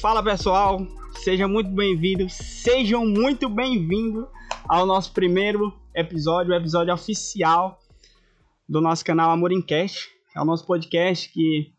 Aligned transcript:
Fala 0.00 0.22
pessoal, 0.22 0.84
sejam 1.22 1.48
muito 1.48 1.70
bem-vindos, 1.70 2.32
sejam 2.32 3.06
muito 3.06 3.48
bem-vindos 3.48 4.26
ao 4.68 4.84
nosso 4.84 5.12
primeiro 5.12 5.72
episódio, 5.94 6.52
o 6.52 6.56
episódio 6.56 6.92
oficial 6.92 7.78
do 8.68 8.80
nosso 8.80 9.04
canal 9.04 9.30
Amorimcast. 9.30 10.10
É 10.34 10.40
o 10.40 10.44
nosso 10.44 10.66
podcast 10.66 11.28
que 11.32 11.72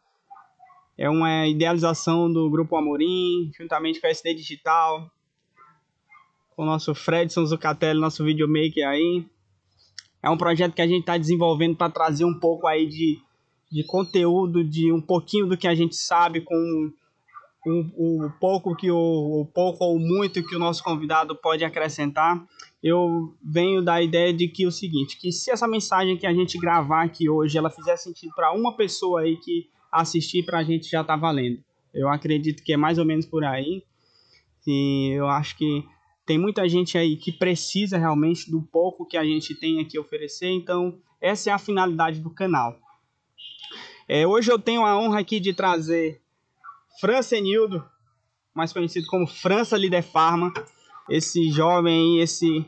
é 0.98 1.10
uma 1.10 1.48
idealização 1.48 2.32
do 2.32 2.50
Grupo 2.50 2.78
Amorim, 2.78 3.52
juntamente 3.58 4.00
com 4.00 4.08
a 4.08 4.12
SD 4.12 4.36
Digital, 4.36 5.12
com 6.56 6.64
o 6.64 6.66
nosso 6.66 6.94
Fredson 6.94 7.46
Zucatelli, 7.46 8.00
nosso 8.00 8.24
videomaker 8.24 8.88
aí. 8.88 9.26
É 10.22 10.30
um 10.30 10.38
projeto 10.38 10.74
que 10.74 10.82
a 10.82 10.88
gente 10.88 11.02
está 11.02 11.18
desenvolvendo 11.18 11.76
para 11.76 11.92
trazer 11.92 12.26
um 12.26 12.40
pouco 12.40 12.68
aí 12.68 12.88
de, 12.88 13.20
de 13.74 13.84
conteúdo, 13.84 14.64
de 14.64 14.92
um 14.92 15.02
pouquinho 15.02 15.48
do 15.48 15.58
que 15.58 15.68
a 15.68 15.74
gente 15.74 15.96
sabe 15.96 16.42
com 16.42 16.92
o, 17.66 18.26
o 18.26 18.30
pouco 18.40 18.76
que 18.76 18.92
o, 18.92 19.42
o 19.42 19.46
pouco 19.48 19.84
ou 19.84 19.98
muito 19.98 20.46
que 20.46 20.56
o 20.56 20.60
nosso 20.60 20.84
convidado 20.84 21.36
pode 21.36 21.66
acrescentar. 21.66 22.46
Eu 22.84 23.34
venho 23.44 23.82
da 23.82 24.00
ideia 24.00 24.32
de 24.32 24.48
que 24.48 24.68
o 24.68 24.72
seguinte, 24.72 25.20
que 25.20 25.32
se 25.32 25.50
essa 25.50 25.68
mensagem 25.68 26.18
que 26.18 26.28
a 26.28 26.34
gente 26.34 26.60
gravar 26.60 27.04
aqui 27.04 27.28
hoje, 27.28 27.58
ela 27.58 27.72
fizer 27.72 27.98
sentido 27.98 28.32
para 28.36 28.54
uma 28.54 28.76
pessoa 28.76 29.22
aí 29.22 29.38
que 29.38 29.68
assistir 29.92 30.46
para 30.46 30.60
a 30.60 30.64
gente 30.64 30.88
já 30.88 31.04
tá 31.04 31.16
valendo. 31.16 31.64
Eu 31.92 32.10
acredito 32.10 32.64
que 32.64 32.74
é 32.74 32.78
mais 32.78 33.00
ou 33.00 33.06
menos 33.06 33.26
por 33.26 33.44
aí. 33.44 33.84
E 34.68 35.14
eu 35.16 35.28
acho 35.28 35.58
que 35.58 35.84
tem 36.28 36.38
muita 36.38 36.70
gente 36.70 36.96
aí 36.96 37.18
que 37.18 37.32
precisa 37.32 37.98
realmente 37.98 38.52
do 38.52 38.62
pouco 38.62 39.06
que 39.06 39.18
a 39.18 39.24
gente 39.24 39.56
tem 39.56 39.80
aqui 39.80 39.98
oferecer. 39.98 40.50
Então, 40.50 41.00
essa 41.20 41.50
é 41.50 41.54
a 41.54 41.58
finalidade 41.58 42.20
do 42.20 42.30
canal. 42.30 42.83
É, 44.08 44.28
hoje 44.28 44.52
eu 44.52 44.60
tenho 44.60 44.86
a 44.86 44.98
honra 44.98 45.20
aqui 45.20 45.40
de 45.40 45.54
trazer 45.54 46.22
Francenildo, 47.00 47.84
mais 48.54 48.74
conhecido 48.74 49.08
como 49.08 49.26
França 49.26 49.78
Líder 49.78 50.04
Farma. 50.04 50.54
Esse 51.10 51.50
jovem 51.52 52.18
aí, 52.18 52.22
esse 52.22 52.66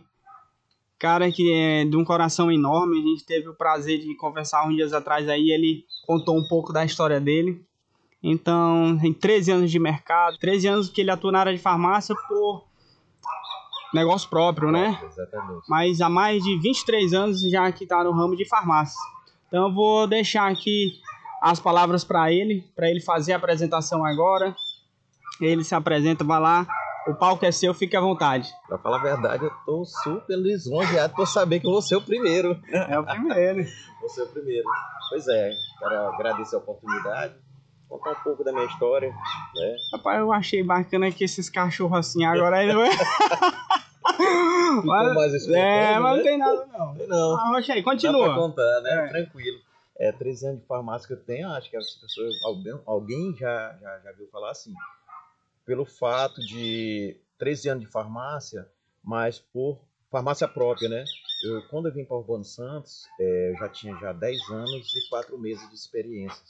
cara 0.97 1.31
que 1.31 1.51
é 1.51 1.85
de 1.85 1.95
um 1.95 2.03
coração 2.03 2.51
enorme. 2.51 2.99
A 2.99 3.01
gente 3.01 3.25
teve 3.25 3.49
o 3.49 3.53
prazer 3.53 3.99
de 3.99 4.15
conversar 4.15 4.67
uns 4.67 4.75
dias 4.75 4.93
atrás 4.93 5.27
aí. 5.27 5.51
Ele 5.51 5.85
contou 6.05 6.37
um 6.37 6.47
pouco 6.47 6.71
da 6.73 6.85
história 6.85 7.19
dele. 7.19 7.63
Então, 8.23 8.97
tem 8.99 9.13
13 9.13 9.51
anos 9.51 9.71
de 9.71 9.77
mercado, 9.77 10.39
13 10.39 10.67
anos 10.67 10.89
que 10.89 11.01
ele 11.01 11.11
atua 11.11 11.31
na 11.31 11.39
área 11.41 11.53
de 11.53 11.59
farmácia 11.59 12.15
por 12.27 12.65
negócio 13.93 14.27
próprio, 14.29 14.71
né? 14.71 14.99
Exatamente. 15.05 15.63
Mas 15.69 16.01
há 16.01 16.09
mais 16.09 16.43
de 16.43 16.57
23 16.57 17.13
anos 17.13 17.41
já 17.41 17.71
que 17.71 17.83
está 17.83 18.03
no 18.03 18.11
ramo 18.11 18.35
de 18.35 18.45
farmácia. 18.45 18.99
Então, 19.47 19.67
eu 19.67 19.73
vou 19.73 20.07
deixar 20.07 20.51
aqui 20.51 20.99
as 21.41 21.59
palavras 21.59 22.03
para 22.03 22.31
ele, 22.31 22.61
para 22.75 22.89
ele 22.89 22.99
fazer 23.01 23.33
a 23.33 23.37
apresentação 23.37 24.03
agora. 24.05 24.55
Ele 25.41 25.63
se 25.63 25.75
apresenta, 25.75 26.23
vai 26.23 26.39
lá. 26.39 26.65
O 27.07 27.13
palco 27.13 27.45
é 27.45 27.51
seu, 27.51 27.73
fique 27.73 27.95
à 27.95 28.01
vontade. 28.01 28.49
Pra 28.67 28.77
falar 28.79 28.97
a 28.97 29.03
verdade, 29.03 29.43
eu 29.43 29.51
tô 29.65 29.85
super 29.85 30.35
lisonjeado 30.37 31.13
por 31.13 31.27
saber 31.27 31.59
que 31.59 31.67
eu 31.67 31.71
vou 31.71 31.81
ser 31.81 31.95
o 31.97 32.01
primeiro. 32.01 32.59
É 32.71 32.97
o 32.97 33.03
primeiro. 33.05 33.63
vou 33.99 34.09
ser 34.09 34.23
o 34.23 34.27
primeiro. 34.27 34.65
Pois 35.09 35.27
é, 35.27 35.51
quero 35.77 35.93
agradecer 36.07 36.55
a 36.55 36.59
oportunidade, 36.59 37.35
contar 37.87 38.11
um 38.11 38.23
pouco 38.23 38.43
da 38.43 38.51
minha 38.51 38.65
história, 38.65 39.09
né? 39.09 39.75
Rapaz, 39.93 40.19
eu 40.19 40.33
achei 40.33 40.63
bacana 40.63 41.11
que 41.11 41.23
esses 41.23 41.47
cachorros 41.47 41.99
assim 41.99 42.25
agora 42.25 42.63
é. 42.63 42.71
Ficou 44.05 45.13
mais 45.13 45.33
espontâneo, 45.33 45.63
é, 45.63 45.99
mas 45.99 46.09
não 46.11 46.17
né? 46.17 46.23
tem 46.23 46.37
nada 46.37 46.65
não. 46.71 46.93
Não, 47.07 47.35
Ah, 47.37 47.49
Rocha 47.49 47.73
aí, 47.73 47.79
dá 47.81 47.83
pra 47.83 47.91
continua. 47.93 48.35
contar, 48.35 48.81
né? 48.81 49.05
É. 49.05 49.07
Tranquilo. 49.09 49.57
É, 49.97 50.11
13 50.11 50.47
anos 50.47 50.61
de 50.61 50.67
farmácia 50.67 51.07
que 51.07 51.13
eu 51.13 51.23
tenho, 51.23 51.49
acho 51.51 51.69
que 51.69 51.77
as 51.77 51.95
pessoas, 51.95 52.35
alguém, 52.43 52.81
alguém 52.85 53.35
já, 53.37 53.77
já, 53.79 53.99
já 53.99 54.11
viu 54.11 54.27
falar 54.27 54.51
assim. 54.51 54.73
Pelo 55.65 55.85
fato 55.85 56.41
de 56.41 57.17
13 57.37 57.69
anos 57.69 57.85
de 57.85 57.89
farmácia, 57.91 58.69
mas 59.03 59.39
por 59.39 59.79
farmácia 60.11 60.47
própria, 60.47 60.89
né? 60.89 61.05
Eu, 61.43 61.67
quando 61.69 61.87
eu 61.87 61.93
vim 61.93 62.05
para 62.05 62.17
Urbano 62.17 62.43
Santos, 62.43 63.05
é, 63.19 63.51
eu 63.51 63.57
já 63.57 63.69
tinha 63.69 63.95
já 63.97 64.11
10 64.13 64.41
anos 64.51 64.95
e 64.95 65.09
4 65.09 65.37
meses 65.37 65.67
de 65.69 65.75
experiência. 65.75 66.43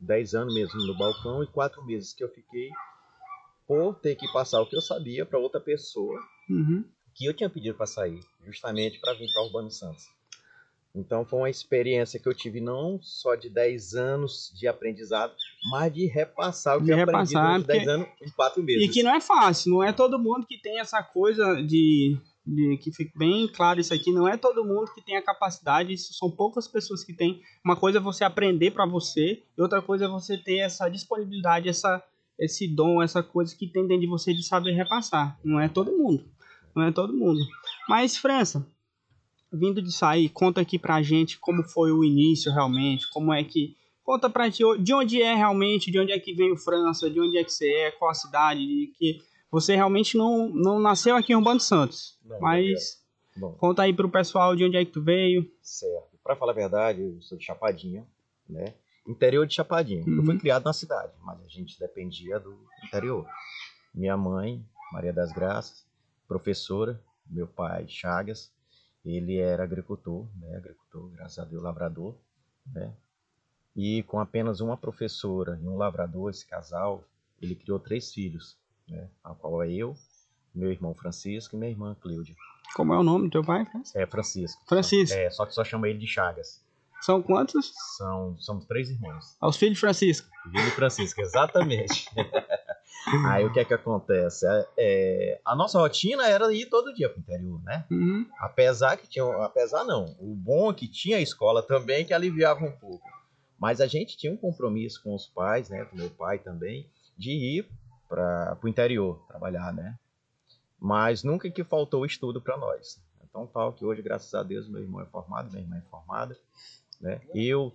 10 0.00 0.34
anos 0.34 0.54
mesmo 0.54 0.80
no 0.86 0.96
balcão 0.98 1.42
e 1.44 1.46
4 1.46 1.84
meses 1.84 2.12
que 2.12 2.24
eu 2.24 2.28
fiquei 2.28 2.70
por 3.66 3.94
ter 4.00 4.16
que 4.16 4.30
passar 4.32 4.60
o 4.60 4.66
que 4.68 4.76
eu 4.76 4.80
sabia 4.82 5.24
para 5.24 5.38
outra 5.38 5.60
pessoa 5.60 6.20
Uhum. 6.50 6.84
que 7.14 7.24
eu 7.24 7.34
tinha 7.34 7.48
pedido 7.48 7.76
para 7.76 7.86
sair, 7.86 8.20
justamente 8.44 9.00
para 9.00 9.14
vir 9.14 9.32
para 9.32 9.44
Urbano 9.44 9.70
Santos. 9.70 10.04
Então 10.94 11.24
foi 11.24 11.38
uma 11.38 11.50
experiência 11.50 12.20
que 12.20 12.28
eu 12.28 12.34
tive 12.34 12.60
não 12.60 13.00
só 13.00 13.34
de 13.34 13.48
10 13.48 13.94
anos 13.94 14.52
de 14.54 14.68
aprendizado, 14.68 15.32
mas 15.70 15.92
de 15.92 16.06
repassar 16.06 16.76
o 16.76 16.84
que 16.84 16.90
eu 16.90 17.00
aprendi 17.00 17.32
durante 17.32 17.66
10 17.66 17.78
porque- 17.84 17.90
anos 17.90 18.08
em 18.20 18.30
4 18.30 18.62
meses. 18.62 18.84
E 18.84 18.92
que 18.92 19.02
não 19.02 19.14
é 19.14 19.20
fácil, 19.20 19.72
não 19.72 19.82
é 19.82 19.92
todo 19.92 20.18
mundo 20.18 20.46
que 20.46 20.60
tem 20.60 20.78
essa 20.80 21.02
coisa 21.02 21.62
de, 21.62 22.18
de 22.46 22.76
que 22.76 22.92
fique 22.92 23.16
bem 23.16 23.48
claro 23.48 23.80
isso 23.80 23.94
aqui, 23.94 24.12
não 24.12 24.28
é 24.28 24.36
todo 24.36 24.64
mundo 24.64 24.92
que 24.94 25.00
tem 25.00 25.16
a 25.16 25.22
capacidade, 25.22 25.94
isso 25.94 26.12
são 26.12 26.30
poucas 26.30 26.68
pessoas 26.68 27.02
que 27.02 27.14
têm. 27.14 27.40
Uma 27.64 27.76
coisa 27.76 27.96
é 27.96 28.00
você 28.00 28.22
aprender 28.22 28.72
para 28.72 28.84
você, 28.84 29.42
e 29.56 29.62
outra 29.62 29.80
coisa 29.80 30.04
é 30.04 30.08
você 30.08 30.36
ter 30.36 30.58
essa 30.58 30.88
disponibilidade, 30.90 31.68
essa 31.68 32.04
esse 32.38 32.66
dom, 32.66 33.00
essa 33.02 33.22
coisa 33.22 33.54
que 33.56 33.66
tem 33.68 33.86
dentro 33.86 34.00
de 34.00 34.06
você 34.08 34.34
de 34.34 34.42
saber 34.42 34.72
repassar. 34.72 35.38
Não 35.44 35.60
é 35.60 35.68
todo 35.68 35.92
mundo. 35.96 36.24
Não 36.74 36.82
é 36.82 36.90
todo 36.90 37.12
mundo. 37.12 37.38
Mas 37.88 38.16
França, 38.16 38.66
vindo 39.52 39.82
de 39.82 39.92
sair, 39.92 40.28
conta 40.28 40.60
aqui 40.60 40.78
pra 40.78 41.02
gente 41.02 41.38
como 41.38 41.62
foi 41.62 41.92
o 41.92 42.02
início 42.04 42.52
realmente, 42.52 43.08
como 43.10 43.32
é 43.32 43.42
que 43.44 43.76
Conta 44.04 44.28
pra 44.28 44.48
gente 44.48 44.82
de 44.82 44.92
onde 44.92 45.22
é 45.22 45.32
realmente, 45.32 45.88
de 45.88 45.96
onde 46.00 46.10
é 46.10 46.18
que 46.18 46.34
veio 46.34 46.56
França, 46.56 47.08
de 47.08 47.20
onde 47.20 47.38
é 47.38 47.44
que 47.44 47.52
você 47.52 47.70
é, 47.72 47.90
qual 47.92 48.10
a 48.10 48.14
cidade, 48.14 48.58
de 48.60 48.88
que 48.98 49.20
você 49.48 49.76
realmente 49.76 50.16
não, 50.18 50.48
não 50.48 50.80
nasceu 50.80 51.14
aqui 51.14 51.32
em 51.32 51.36
Urbano 51.36 51.60
Santos. 51.60 52.18
Não, 52.24 52.40
mas 52.40 53.00
Bom, 53.36 53.52
conta 53.52 53.82
aí 53.82 53.92
pro 53.94 54.08
pessoal 54.08 54.56
de 54.56 54.64
onde 54.64 54.76
é 54.76 54.84
que 54.84 54.90
tu 54.90 55.00
veio. 55.00 55.48
certo. 55.62 56.18
Para 56.24 56.34
falar 56.34 56.50
a 56.50 56.54
verdade, 56.54 57.00
eu 57.00 57.22
sou 57.22 57.38
de 57.38 57.44
Chapadinha, 57.44 58.04
né? 58.50 58.74
Interior 59.06 59.46
de 59.46 59.54
Chapadinha. 59.54 60.00
Eu 60.04 60.24
fui 60.24 60.34
Uhum. 60.34 60.40
criado 60.40 60.64
na 60.64 60.72
cidade, 60.72 61.12
mas 61.22 61.40
a 61.40 61.48
gente 61.48 61.78
dependia 61.78 62.40
do 62.40 62.58
interior. 62.84 63.24
Minha 63.94 64.16
mãe, 64.16 64.64
Maria 64.92 65.12
das 65.12 65.30
Graças, 65.32 65.86
professora, 66.26 67.00
meu 67.30 67.46
pai, 67.46 67.86
Chagas, 67.86 68.50
ele 69.04 69.38
era 69.38 69.64
agricultor, 69.64 70.26
né? 70.36 70.56
Agricultor, 70.56 71.10
graças 71.10 71.38
a 71.38 71.44
Deus, 71.44 71.62
lavrador, 71.62 72.14
né? 72.66 72.94
E 73.74 74.02
com 74.04 74.20
apenas 74.20 74.60
uma 74.60 74.76
professora 74.76 75.58
e 75.62 75.66
um 75.66 75.76
lavrador, 75.76 76.30
esse 76.30 76.46
casal, 76.46 77.04
ele 77.40 77.54
criou 77.54 77.80
três 77.80 78.12
filhos, 78.12 78.56
né? 78.88 79.08
A 79.24 79.34
qual 79.34 79.62
é 79.62 79.70
eu, 79.70 79.96
meu 80.54 80.70
irmão 80.70 80.94
Francisco 80.94 81.56
e 81.56 81.58
minha 81.58 81.70
irmã 81.70 81.96
Cleudia. 82.00 82.36
Como 82.74 82.94
é 82.94 82.98
o 82.98 83.02
nome 83.02 83.26
do 83.26 83.32
teu 83.32 83.44
pai, 83.44 83.64
França? 83.66 83.98
É 84.00 84.06
Francisco. 84.06 84.62
Francisco. 84.66 85.16
É, 85.16 85.30
só 85.30 85.44
que 85.44 85.52
só 85.52 85.64
chama 85.64 85.88
ele 85.88 85.98
de 85.98 86.06
Chagas. 86.06 86.62
São 87.02 87.20
quantos? 87.20 87.72
São, 87.96 88.36
somos 88.38 88.64
três 88.64 88.88
irmãos. 88.88 89.36
Aos 89.40 89.56
filhos 89.56 89.74
de 89.74 89.80
Francisco. 89.80 90.28
Vila 90.46 90.68
e 90.68 90.70
Francisco, 90.70 91.20
exatamente. 91.20 92.08
Aí 93.26 93.44
o 93.44 93.52
que 93.52 93.60
é 93.60 93.64
que 93.64 93.74
acontece? 93.74 94.46
É, 94.46 94.68
é, 94.78 95.40
a 95.44 95.56
nossa 95.56 95.78
rotina 95.78 96.26
era 96.26 96.52
ir 96.52 96.66
todo 96.66 96.94
dia 96.94 97.08
pro 97.08 97.20
interior, 97.20 97.60
né? 97.62 97.84
Uhum. 97.90 98.26
Apesar 98.38 98.96
que 98.96 99.08
tinha. 99.08 99.24
Apesar 99.44 99.84
não. 99.84 100.16
O 100.20 100.34
bom 100.34 100.70
é 100.70 100.74
que 100.74 100.86
tinha 100.86 101.16
a 101.16 101.20
escola 101.20 101.62
também 101.62 102.04
que 102.04 102.14
aliviava 102.14 102.64
um 102.64 102.72
pouco. 102.72 103.08
Mas 103.58 103.80
a 103.80 103.86
gente 103.86 104.16
tinha 104.16 104.32
um 104.32 104.36
compromisso 104.36 105.02
com 105.02 105.14
os 105.14 105.26
pais, 105.26 105.68
né? 105.68 105.84
Com 105.84 105.96
meu 105.96 106.10
pai 106.10 106.38
também, 106.38 106.88
de 107.16 107.30
ir 107.30 107.68
para 108.08 108.58
o 108.62 108.68
interior 108.68 109.24
trabalhar, 109.26 109.72
né? 109.72 109.98
Mas 110.78 111.22
nunca 111.22 111.50
que 111.50 111.64
faltou 111.64 112.04
estudo 112.04 112.40
para 112.40 112.56
nós. 112.56 113.00
Então 113.22 113.46
tal 113.46 113.72
que 113.72 113.84
hoje, 113.84 114.02
graças 114.02 114.32
a 114.34 114.42
Deus, 114.42 114.68
meu 114.68 114.80
irmão 114.80 115.00
é 115.00 115.06
formado, 115.06 115.50
minha 115.50 115.62
irmã 115.62 115.76
é 115.78 115.90
formada, 115.90 116.36
né? 117.00 117.20
Eu 117.34 117.72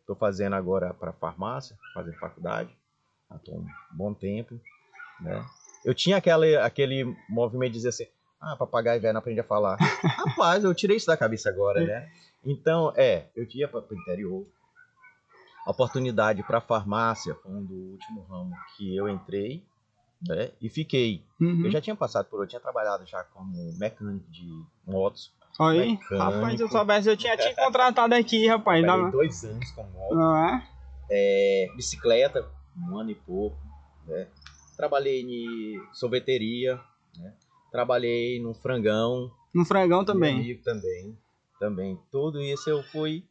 estou 0.00 0.16
fazendo 0.16 0.54
agora 0.54 0.94
para 0.94 1.12
farmácia, 1.12 1.76
fazendo 1.94 2.18
faculdade, 2.18 2.70
estou 3.36 3.56
um 3.56 3.66
bom 3.92 4.14
tempo, 4.14 4.58
né? 5.20 5.44
Eu 5.84 5.94
tinha 5.94 6.16
aquele, 6.16 6.56
aquele 6.56 7.16
movimento 7.28 7.72
de 7.72 7.78
dizer 7.78 7.88
assim, 7.88 8.06
ah, 8.40 8.56
papagaio 8.56 9.00
velho 9.00 9.14
não 9.14 9.20
aprende 9.20 9.40
a 9.40 9.44
falar. 9.44 9.76
Rapaz, 10.02 10.64
eu 10.64 10.74
tirei 10.74 10.96
isso 10.96 11.06
da 11.06 11.16
cabeça 11.16 11.48
agora, 11.48 11.84
né? 11.84 12.08
Então, 12.44 12.92
é, 12.96 13.26
eu 13.36 13.46
ia 13.54 13.68
para 13.68 13.80
o 13.80 13.94
interior. 13.94 14.46
A 15.64 15.70
oportunidade 15.70 16.42
para 16.42 16.60
farmácia 16.60 17.36
foi 17.36 17.52
um 17.52 17.64
do 17.64 17.74
último 17.74 18.22
ramo 18.22 18.52
que 18.76 18.96
eu 18.96 19.08
entrei, 19.08 19.64
né? 20.26 20.50
E 20.60 20.68
fiquei. 20.68 21.24
Uhum. 21.40 21.66
Eu 21.66 21.70
já 21.70 21.80
tinha 21.80 21.94
passado 21.94 22.26
por, 22.26 22.42
eu 22.42 22.48
tinha 22.48 22.60
trabalhado 22.60 23.06
já 23.06 23.22
como 23.22 23.72
mecânico 23.78 24.28
de 24.28 24.48
motos. 24.84 25.32
Aí, 25.60 25.92
mecânico. 25.92 26.16
rapaz, 26.16 26.56
se 26.56 26.62
eu 26.62 26.68
soubesse, 26.68 27.08
eu 27.08 27.16
tinha 27.16 27.36
te 27.36 27.54
contratado 27.54 28.14
aqui, 28.14 28.48
rapaz. 28.48 28.84
Dá- 28.84 29.10
dois 29.10 29.44
anos 29.44 29.70
com 29.70 29.84
moto. 29.84 30.14
Não 30.14 30.36
é? 30.36 30.68
É, 31.08 31.68
bicicleta, 31.76 32.48
um 32.76 32.98
ano 32.98 33.10
e 33.10 33.14
pouco, 33.14 33.56
né? 34.06 34.28
Trabalhei 34.76 35.20
em 35.22 35.80
sorveteria, 35.92 36.80
né? 37.16 37.34
Trabalhei 37.70 38.40
no 38.40 38.52
frangão, 38.54 39.30
No 39.54 39.64
frangão 39.64 40.04
também. 40.04 40.56
também, 40.58 41.18
também. 41.58 41.98
Tudo 42.10 42.40
isso 42.40 42.68
eu 42.68 42.82
fui 42.82 43.24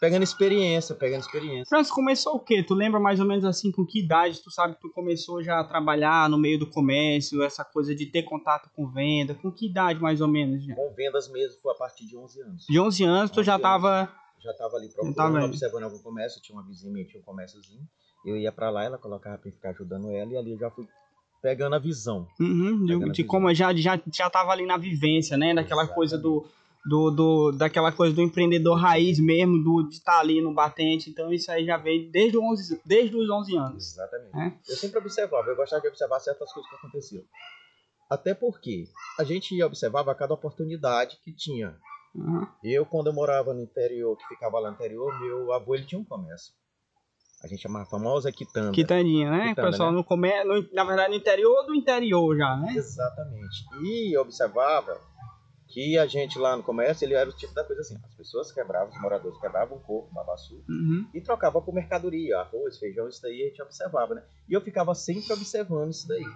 pegando 0.00 0.22
experiência, 0.22 0.94
pegando 0.94 1.20
experiência. 1.20 1.66
Francis, 1.68 1.92
começou 1.92 2.34
o 2.36 2.40
quê? 2.40 2.62
Tu 2.62 2.74
lembra 2.74 2.98
mais 2.98 3.20
ou 3.20 3.26
menos 3.26 3.44
assim 3.44 3.70
com 3.70 3.84
que 3.84 4.00
idade 4.00 4.40
tu 4.42 4.50
sabe 4.50 4.74
que 4.74 4.80
tu 4.80 4.90
começou 4.90 5.42
já 5.42 5.60
a 5.60 5.64
trabalhar 5.64 6.28
no 6.28 6.38
meio 6.38 6.58
do 6.58 6.68
comércio, 6.68 7.42
essa 7.42 7.64
coisa 7.64 7.94
de 7.94 8.06
ter 8.06 8.22
contato 8.22 8.70
com 8.74 8.88
venda? 8.90 9.34
Com 9.34 9.52
que 9.52 9.66
idade 9.66 10.00
mais 10.00 10.20
ou 10.20 10.28
menos? 10.28 10.64
Já? 10.64 10.74
Com 10.74 10.92
vendas 10.94 11.28
mesmo 11.28 11.60
foi 11.60 11.72
a 11.72 11.76
partir 11.76 12.06
de 12.06 12.16
11 12.16 12.40
anos. 12.42 12.66
De 12.68 12.80
11 12.80 13.04
anos 13.04 13.30
tu 13.30 13.40
11 13.40 13.46
já 13.46 13.52
anos. 13.54 13.62
tava... 13.62 14.20
Já 14.42 14.54
tava 14.54 14.78
ali 14.78 14.88
procurando, 14.88 15.14
tava 15.14 15.44
observando 15.44 15.82
algum 15.82 15.98
comércio, 15.98 16.40
tinha 16.40 16.56
uma 16.56 16.66
vizinha 16.66 16.90
minha, 16.90 17.04
tinha 17.04 17.20
um 17.20 17.24
comérciozinho. 17.24 17.86
Eu 18.24 18.36
ia 18.36 18.52
pra 18.52 18.70
lá, 18.70 18.84
ela 18.84 18.98
colocava 18.98 19.38
pra 19.38 19.50
ficar 19.50 19.70
ajudando 19.70 20.10
ela 20.10 20.32
e 20.32 20.36
ali 20.36 20.52
eu 20.52 20.58
já 20.58 20.70
fui 20.70 20.86
pegando 21.42 21.74
a 21.74 21.78
visão. 21.78 22.26
Uhum, 22.38 22.84
de, 22.84 22.92
Pegando 22.92 23.12
de 23.12 23.22
a 23.22 23.26
como 23.26 23.54
já, 23.54 23.74
já, 23.74 24.00
já 24.12 24.28
tava 24.28 24.52
ali 24.52 24.66
na 24.66 24.76
vivência, 24.76 25.36
né? 25.36 25.54
Daquela 25.54 25.82
Exatamente. 25.82 25.94
coisa 25.94 26.18
do, 26.18 26.46
do, 26.84 27.10
do, 27.10 27.52
daquela 27.52 27.92
coisa 27.92 28.14
do 28.14 28.22
empreendedor 28.22 28.78
raiz 28.78 29.18
mesmo, 29.18 29.62
do, 29.62 29.88
de 29.88 29.96
estar 29.96 30.18
ali 30.20 30.40
no 30.40 30.52
batente. 30.52 31.10
Então 31.10 31.32
isso 31.32 31.50
aí 31.50 31.64
já 31.64 31.76
veio 31.76 32.10
desde, 32.10 32.36
o 32.36 32.42
11, 32.42 32.80
desde 32.84 33.16
os 33.16 33.28
11 33.28 33.56
anos. 33.56 33.92
Exatamente. 33.92 34.38
É. 34.38 34.70
Eu 34.70 34.76
sempre 34.76 34.98
observava, 34.98 35.48
eu 35.48 35.56
gostava 35.56 35.82
de 35.82 35.88
observar 35.88 36.20
certas 36.20 36.52
coisas 36.52 36.70
que 36.70 36.76
aconteciam. 36.76 37.24
Até 38.08 38.34
porque 38.34 38.84
a 39.18 39.24
gente 39.24 39.62
observava 39.62 40.14
cada 40.14 40.34
oportunidade 40.34 41.18
que 41.22 41.32
tinha. 41.32 41.76
Uhum. 42.12 42.44
Eu, 42.64 42.84
quando 42.84 43.06
eu 43.06 43.12
morava 43.12 43.54
no 43.54 43.62
interior, 43.62 44.16
que 44.16 44.26
ficava 44.26 44.58
lá 44.58 44.68
no 44.70 44.74
interior, 44.74 45.18
meu 45.20 45.52
avô 45.52 45.76
ele 45.76 45.86
tinha 45.86 46.00
um 46.00 46.04
comércio. 46.04 46.52
A 47.42 47.46
gente 47.46 47.62
chamava 47.62 47.84
a 47.84 47.88
famosa 47.88 48.30
quitanda. 48.30 48.72
Quitandinha, 48.72 49.30
né? 49.30 49.48
Quitanda, 49.48 49.68
o 49.68 49.70
pessoal 49.72 49.90
né? 49.90 49.96
no 49.96 50.04
comércio, 50.04 50.46
no- 50.46 50.68
na 50.72 50.84
verdade 50.84 51.08
no 51.10 51.14
interior 51.16 51.64
do 51.64 51.74
interior 51.74 52.36
já, 52.36 52.56
né? 52.56 52.74
Exatamente. 52.76 53.64
E 53.82 54.16
observava 54.18 55.00
que 55.68 55.96
a 55.96 56.06
gente 56.06 56.38
lá 56.38 56.56
no 56.56 56.62
comércio, 56.62 57.04
ele 57.06 57.14
era 57.14 57.30
o 57.30 57.32
tipo 57.32 57.54
da 57.54 57.64
coisa 57.64 57.80
assim, 57.80 57.96
as 58.04 58.14
pessoas 58.14 58.52
quebravam, 58.52 58.92
os 58.92 59.00
moradores 59.00 59.38
quebravam 59.40 59.76
o 59.78 59.80
coco, 59.80 60.12
babaçu, 60.12 60.62
Uhum. 60.68 61.08
e 61.14 61.20
trocavam 61.20 61.62
por 61.62 61.72
mercadoria, 61.72 62.38
arroz, 62.40 62.76
feijão, 62.78 63.08
isso 63.08 63.22
daí 63.22 63.42
a 63.44 63.48
gente 63.48 63.62
observava, 63.62 64.14
né? 64.16 64.22
E 64.48 64.52
eu 64.52 64.60
ficava 64.60 64.94
sempre 64.94 65.32
observando 65.32 65.90
isso 65.92 66.06
daí. 66.08 66.26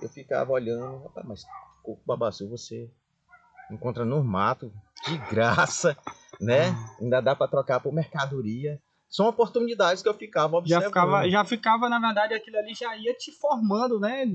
Eu 0.00 0.08
ficava 0.08 0.50
olhando, 0.50 1.02
rapaz, 1.04 1.26
mas 1.26 1.44
coco, 1.82 2.00
babaçu 2.06 2.48
você 2.48 2.90
encontra 3.70 4.04
no 4.04 4.24
mato, 4.24 4.72
de 5.06 5.16
graça, 5.30 5.96
né? 6.40 6.74
Ainda 7.00 7.20
dá 7.20 7.36
para 7.36 7.48
trocar 7.48 7.80
por 7.80 7.92
mercadoria. 7.92 8.80
São 9.08 9.26
oportunidades 9.26 10.02
que 10.02 10.08
eu 10.08 10.14
ficava 10.14 10.52
Já 10.52 10.58
observando. 10.78 10.86
ficava, 10.88 11.28
já 11.30 11.44
ficava, 11.44 11.88
na 11.88 11.98
verdade, 11.98 12.34
aquilo 12.34 12.58
ali 12.58 12.74
já 12.74 12.94
ia 12.96 13.14
te 13.14 13.32
formando, 13.32 13.98
né? 13.98 14.26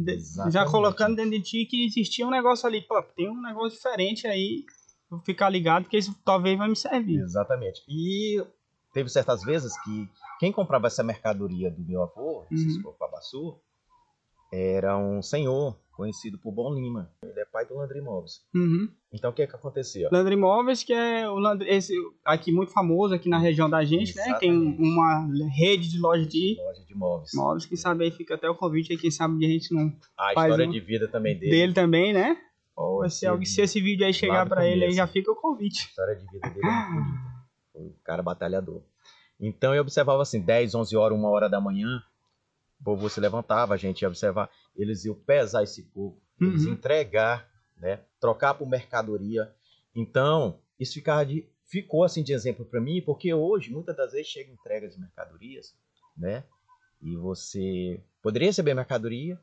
Já 0.52 0.66
colocando 0.66 1.16
dentro 1.16 1.32
de 1.32 1.42
ti 1.42 1.66
que 1.66 1.86
existia 1.86 2.26
um 2.26 2.32
negócio 2.32 2.68
ali. 2.68 2.82
Pô, 2.82 3.02
tem 3.16 3.30
um 3.30 3.40
negócio 3.42 3.78
diferente 3.78 4.26
aí. 4.26 4.66
Vou 5.10 5.20
ficar 5.20 5.50
ligado 5.50 5.88
que 5.88 5.96
isso 5.98 6.16
talvez 6.26 6.58
vai 6.58 6.68
me 6.68 6.76
servir. 6.76 7.20
Exatamente. 7.20 7.84
E 7.88 8.44
teve 8.92 9.10
certas 9.10 9.44
vezes 9.44 9.80
que 9.84 10.10
quem 10.40 10.52
comprava 10.52 10.88
essa 10.88 11.04
mercadoria 11.04 11.70
do 11.70 11.82
meu 11.84 12.02
avô, 12.02 12.44
Uhum. 12.52 13.56
era 14.52 14.98
um 14.98 15.22
senhor 15.22 15.78
conhecido 15.94 16.38
por 16.40 16.52
Bom 16.52 16.74
Lima. 16.74 17.10
Ele 17.24 17.40
é 17.40 17.46
pai 17.46 17.66
do 17.66 17.76
Landry 17.76 18.00
Imóveis. 18.00 18.42
Uhum. 18.54 18.90
Então 19.14 19.30
o 19.30 19.34
que 19.34 19.42
é 19.44 19.48
que 19.48 19.56
acontecia? 19.56 20.10
Landry 20.12 20.34
Imóveis, 20.34 20.84
que 20.84 20.92
é 20.92 21.30
o 21.30 21.36
Landry, 21.40 21.70
esse 21.70 21.94
aqui 22.26 22.52
muito 22.52 22.72
famoso 22.72 23.14
aqui 23.14 23.30
na 23.30 23.38
região 23.38 23.70
da 23.70 23.84
gente, 23.86 24.16
né? 24.16 24.34
Tem 24.40 24.52
um- 24.52 24.70
Exatamente. 24.70 24.82
uma 24.82 25.48
rede 25.56 25.90
de 25.90 26.00
loja 26.00 26.26
de 26.26 26.56
Loja 26.60 26.84
de 26.84 26.94
imóveis. 26.94 27.34
imóveis. 27.34 27.66
Quem 27.68 27.78
sabe 27.78 28.04
aí 28.06 28.12
fica 28.12 28.36
até 28.36 28.50
o 28.50 28.56
convite 28.56 28.92
aí, 28.92 28.98
quem 28.98 29.12
sabe 29.12 29.38
de 29.38 29.46
a 29.46 29.50
gente 29.50 29.74
não. 29.74 29.94
A 30.18 30.30
história 30.30 30.68
um- 30.68 30.72
de 30.72 30.80
vida 30.80 31.08
também 31.08 31.38
dele. 31.38 31.52
Dele 31.52 31.74
também, 31.74 32.12
né? 32.12 32.38
Vai 33.00 33.10
ser 33.12 33.28
algo- 33.28 33.46
se 33.46 33.62
esse 33.62 33.80
vídeo 33.80 34.04
aí 34.06 34.14
chegar 34.14 34.48
pra 34.50 34.66
ele 34.68 34.86
aí 34.86 34.92
já 34.94 35.06
fica 35.06 35.32
o 35.32 35.36
convite. 35.36 35.84
A 35.86 35.90
história 35.90 36.16
de 36.16 36.26
vida 36.26 36.50
dele 36.50 36.66
é 36.68 36.72
muito 36.92 37.04
bonita. 37.06 37.34
Foi 37.72 37.82
um 37.84 37.94
cara 38.04 38.24
batalhador. 38.24 38.82
Então 39.40 39.76
eu 39.76 39.82
observava 39.82 40.22
assim, 40.24 40.42
10, 40.42 40.74
11 40.74 40.96
horas, 40.98 41.16
1 41.18 41.24
hora 41.26 41.48
da 41.50 41.62
manhã, 41.62 42.02
o 42.84 42.86
povo 42.86 43.10
se 43.10 43.20
levantava, 43.22 43.74
a 43.74 43.78
gente 43.78 44.02
ia 44.02 44.10
observar, 44.10 44.50
eles 44.76 45.06
iam 45.06 45.16
pesar 45.16 45.64
esse 45.64 45.84
coco, 45.84 46.22
eles 46.40 46.64
Uhum. 46.64 46.68
iam 46.68 46.74
entregar, 46.76 47.50
né, 47.78 48.02
trocar 48.20 48.54
por 48.56 48.68
mercadoria. 48.68 49.50
Então, 49.96 50.60
isso 50.78 50.94
ficava 50.96 51.26
de, 51.26 51.48
ficou 51.66 52.04
assim 52.04 52.22
de 52.22 52.34
exemplo 52.34 52.66
para 52.66 52.82
mim, 52.82 53.02
porque 53.02 53.34
hoje, 53.34 53.72
muitas 53.72 53.96
das 53.96 54.12
vezes, 54.12 54.28
chega 54.28 54.52
entrega 54.52 54.90
de 54.90 55.00
mercadorias, 55.00 55.74
né, 56.18 56.44
e 57.02 57.16
você 57.16 58.02
poderia 58.22 58.50
receber 58.50 58.74
mercadoria, 58.74 59.40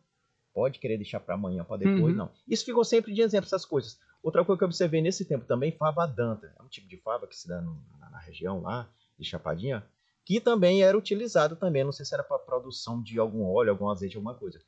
pode 0.53 0.79
querer 0.79 0.99
deixar 0.99 1.21
para 1.21 1.35
amanhã, 1.35 1.65
para 1.65 1.79
depois, 1.79 2.13
Uhum. 2.13 2.19
não. 2.27 2.31
Isso 2.47 2.65
ficou 2.67 2.85
sempre 2.85 3.15
de 3.15 3.23
exemplo, 3.23 3.47
essas 3.47 3.65
coisas. 3.65 3.99
Outra 4.23 4.45
coisa 4.45 4.59
que 4.59 4.65
eu 4.65 4.69
observei 4.69 5.01
nesse 5.01 5.25
tempo 5.25 5.47
também, 5.47 5.73
fava 5.73 6.07
danta. 6.07 6.55
É 6.59 6.63
um 6.63 6.69
tipo 6.69 6.87
de 6.87 6.99
fava 6.99 7.27
que 7.27 7.35
se 7.37 7.49
dá 7.49 7.61
no- 7.63 7.83
na, 7.99 8.11
na 8.11 8.19
região 8.19 8.61
lá, 8.61 8.87
de 9.19 9.25
Chapadinha, 9.25 9.83
que 10.31 10.41
também 10.41 10.81
era 10.85 10.97
utilizado 10.97 11.57
também, 11.57 11.83
não 11.83 11.91
sei 11.91 12.07
se 12.07 12.15
era 12.15 12.23
para 12.23 12.39
produção 12.39 13.03
de 13.03 13.19
algum 13.19 13.43
óleo, 13.45 13.71
algum 13.73 13.89
azeite, 13.89 14.15
alguma 14.15 14.33
coisa. 14.35 14.61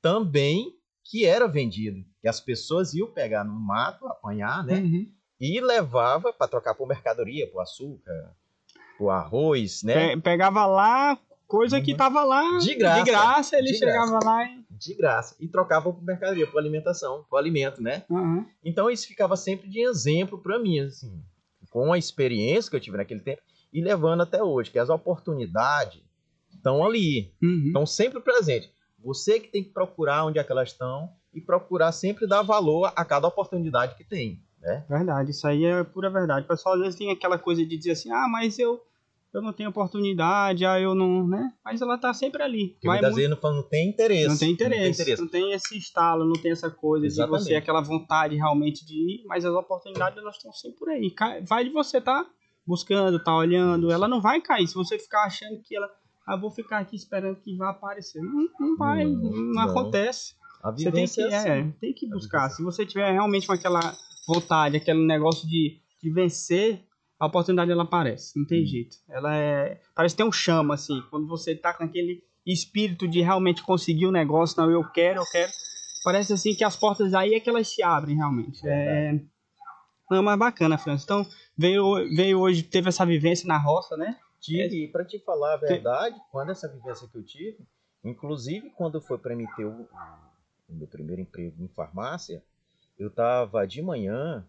Também 0.00 0.74
que 1.04 1.26
era 1.26 1.46
vendido. 1.46 2.02
E 2.24 2.28
as 2.28 2.40
pessoas 2.40 2.94
iam 2.94 3.06
pegar 3.10 3.44
no 3.44 3.52
mato, 3.52 4.06
apanhar, 4.06 4.64
né? 4.64 4.78
Uhum. 4.78 5.10
E 5.38 5.60
levava 5.60 6.32
para 6.32 6.48
trocar 6.48 6.74
por 6.74 6.88
mercadoria, 6.88 7.46
por 7.50 7.60
açúcar, 7.60 8.34
por 8.96 9.10
arroz, 9.10 9.82
né? 9.82 10.14
Pe- 10.16 10.22
Pegava 10.22 10.64
lá 10.64 11.18
coisa 11.46 11.82
que 11.82 11.90
Uhum. 11.92 11.96
tava 11.98 12.24
lá 12.24 12.56
De 12.58 12.74
graça. 12.74 13.04
de 13.04 13.10
graça 13.10 13.58
ele 13.58 13.72
De 13.72 13.78
chegava 13.78 14.18
lá 14.24 14.44
e. 14.44 14.64
De 14.70 14.94
graça. 14.94 15.36
E 15.38 15.46
trocava 15.46 15.92
por 15.92 16.02
mercadoria, 16.02 16.46
por 16.46 16.58
alimentação, 16.58 17.26
por 17.28 17.36
alimento, 17.36 17.82
né? 17.82 18.04
Uhum. 18.08 18.46
Então 18.64 18.88
isso 18.90 19.06
ficava 19.06 19.36
sempre 19.36 19.68
de 19.68 19.80
exemplo 19.80 20.38
para 20.38 20.58
mim, 20.58 20.78
assim, 20.80 21.22
com 21.68 21.92
a 21.92 21.98
experiência 21.98 22.70
que 22.70 22.76
eu 22.76 22.80
tive 22.80 22.96
naquele 22.96 23.20
tempo 23.20 23.42
e 23.72 23.80
levando 23.82 24.22
até 24.22 24.42
hoje, 24.42 24.70
que 24.70 24.78
as 24.78 24.88
oportunidades 24.90 26.02
estão 26.50 26.84
ali, 26.84 27.32
Uhum. 27.42 27.64
estão 27.66 27.86
sempre 27.86 28.20
presentes. 28.20 28.70
Você 29.02 29.40
que 29.40 29.48
tem 29.48 29.64
que 29.64 29.70
procurar 29.70 30.26
onde 30.26 30.38
é 30.38 30.44
que 30.44 30.52
elas 30.52 30.70
estão 30.70 31.08
e 31.32 31.40
procurar 31.40 31.92
sempre 31.92 32.26
dar 32.26 32.42
valor 32.42 32.92
a 32.94 33.04
cada 33.04 33.28
oportunidade 33.28 33.94
que 33.94 34.04
tem, 34.04 34.42
né? 34.60 34.84
Verdade, 34.88 35.30
isso 35.30 35.46
aí 35.46 35.64
é 35.64 35.82
pura 35.84 36.10
verdade. 36.10 36.44
O 36.44 36.48
pessoal 36.48 36.74
às 36.74 36.80
vezes 36.82 36.98
tem 36.98 37.10
aquela 37.10 37.38
coisa 37.38 37.64
de 37.64 37.76
dizer 37.76 37.92
assim, 37.92 38.10
ah, 38.12 38.26
mas 38.28 38.58
eu, 38.58 38.82
eu 39.32 39.40
não 39.40 39.52
tenho 39.54 39.70
oportunidade, 39.70 40.66
ah, 40.66 40.78
eu 40.78 40.94
não, 40.94 41.26
né? 41.26 41.50
Mas 41.64 41.80
ela 41.80 41.96
tá 41.96 42.12
sempre 42.12 42.42
ali. 42.42 42.70
Porque 42.70 42.88
Vai 42.88 42.96
muitas 42.96 43.12
muito- 43.12 43.28
vezes 43.30 43.42
não, 43.42 43.52
não 43.54 43.62
tem 43.62 43.88
interesse. 43.88 44.28
não 44.28 44.36
tem 44.36 44.50
interesse, 44.50 45.20
não 45.20 45.28
tem 45.28 45.52
esse 45.52 45.78
estalo, 45.78 46.24
não 46.26 46.34
tem 46.34 46.50
essa 46.50 46.68
coisa 46.70 47.06
de 47.06 47.12
Exatamente. 47.12 47.44
você, 47.44 47.54
aquela 47.54 47.80
vontade 47.80 48.34
realmente 48.36 48.84
de 48.84 48.94
ir, 48.94 49.24
mas 49.26 49.44
as 49.46 49.54
oportunidades 49.54 50.18
elas 50.18 50.36
estão 50.36 50.52
sempre 50.52 50.78
por 50.78 50.88
aí. 50.90 51.14
Vai 51.46 51.64
de 51.64 51.70
você 51.70 52.00
tá 52.00 52.26
buscando, 52.70 53.22
tá 53.22 53.36
olhando, 53.36 53.90
ela 53.90 54.06
não 54.08 54.20
vai 54.20 54.40
cair. 54.40 54.66
Se 54.66 54.74
você 54.74 54.98
ficar 54.98 55.24
achando 55.24 55.60
que 55.62 55.76
ela, 55.76 55.90
ah, 56.26 56.36
vou 56.36 56.50
ficar 56.50 56.78
aqui 56.78 56.94
esperando 56.96 57.36
que 57.40 57.56
vá 57.56 57.70
aparecer, 57.70 58.22
não, 58.22 58.46
não 58.58 58.76
vai, 58.76 59.04
Não, 59.04 59.30
não, 59.54 59.62
acontece. 59.62 60.34
A 60.62 60.70
Você 60.70 60.92
tem 60.92 61.06
que, 61.06 61.20
é 61.22 61.36
assim. 61.36 61.48
é, 61.48 61.72
tem 61.80 61.92
que 61.92 62.08
buscar. 62.08 62.42
vivência. 62.42 62.56
Se 62.58 62.62
você 62.62 62.86
tiver 62.86 63.10
realmente 63.12 63.46
com 63.46 63.52
aquela 63.52 63.94
vontade, 64.28 64.76
aquele 64.76 65.04
negócio 65.06 65.48
de, 65.48 65.78
de 66.02 66.10
vencer, 66.12 66.84
a 67.18 67.26
oportunidade 67.26 67.70
ela 67.70 67.82
aparece. 67.82 68.38
Não 68.38 68.46
tem 68.46 68.62
Hum. 68.62 68.66
jeito. 68.66 68.96
Ela 69.08 69.34
é. 69.36 69.80
Parece 69.94 70.14
que 70.14 70.18
tem 70.18 70.26
um 70.28 70.32
chama, 70.32 70.74
assim. 70.74 71.02
Quando 71.10 71.26
você 71.26 71.54
tá 71.54 71.72
com 71.74 71.84
aquele 71.84 72.22
espírito 72.46 73.08
de 73.08 73.20
realmente 73.20 73.62
conseguir 73.62 74.06
o 74.06 74.12
negócio, 74.12 74.60
não, 74.60 74.70
eu 74.70 74.84
quero, 74.90 75.20
eu 75.20 75.24
quero. 75.32 75.50
Parece 76.04 76.32
assim 76.32 76.54
que 76.54 76.64
as 76.64 76.76
portas 76.76 77.12
aí 77.14 77.34
é 77.34 77.40
que 77.40 77.48
elas 77.50 77.68
se 77.68 77.82
abrem, 77.82 78.16
realmente. 78.16 78.60
É. 78.64 79.18
Não, 80.10 80.22
mas 80.22 80.38
bacana, 80.38 80.76
França. 80.76 81.04
Então, 81.04 81.26
veio, 81.56 81.94
veio 82.14 82.40
hoje, 82.40 82.64
teve 82.64 82.88
essa 82.88 83.06
vivência 83.06 83.46
na 83.46 83.56
roça, 83.56 83.96
né? 83.96 84.18
Tive, 84.40 84.84
e 84.84 84.88
para 84.88 85.04
te 85.04 85.18
falar 85.18 85.54
a 85.54 85.56
verdade, 85.58 86.16
quando 86.32 86.50
essa 86.50 86.66
vivência 86.66 87.06
que 87.06 87.16
eu 87.16 87.22
tive, 87.22 87.58
inclusive 88.02 88.70
quando 88.70 89.00
foi 89.00 89.18
para 89.18 89.36
mim 89.36 89.46
ter 89.54 89.66
o, 89.66 89.86
o 90.68 90.74
meu 90.74 90.88
primeiro 90.88 91.20
emprego 91.20 91.62
em 91.62 91.68
farmácia, 91.68 92.42
eu 92.98 93.10
tava 93.10 93.66
de 93.66 93.82
manhã, 93.82 94.46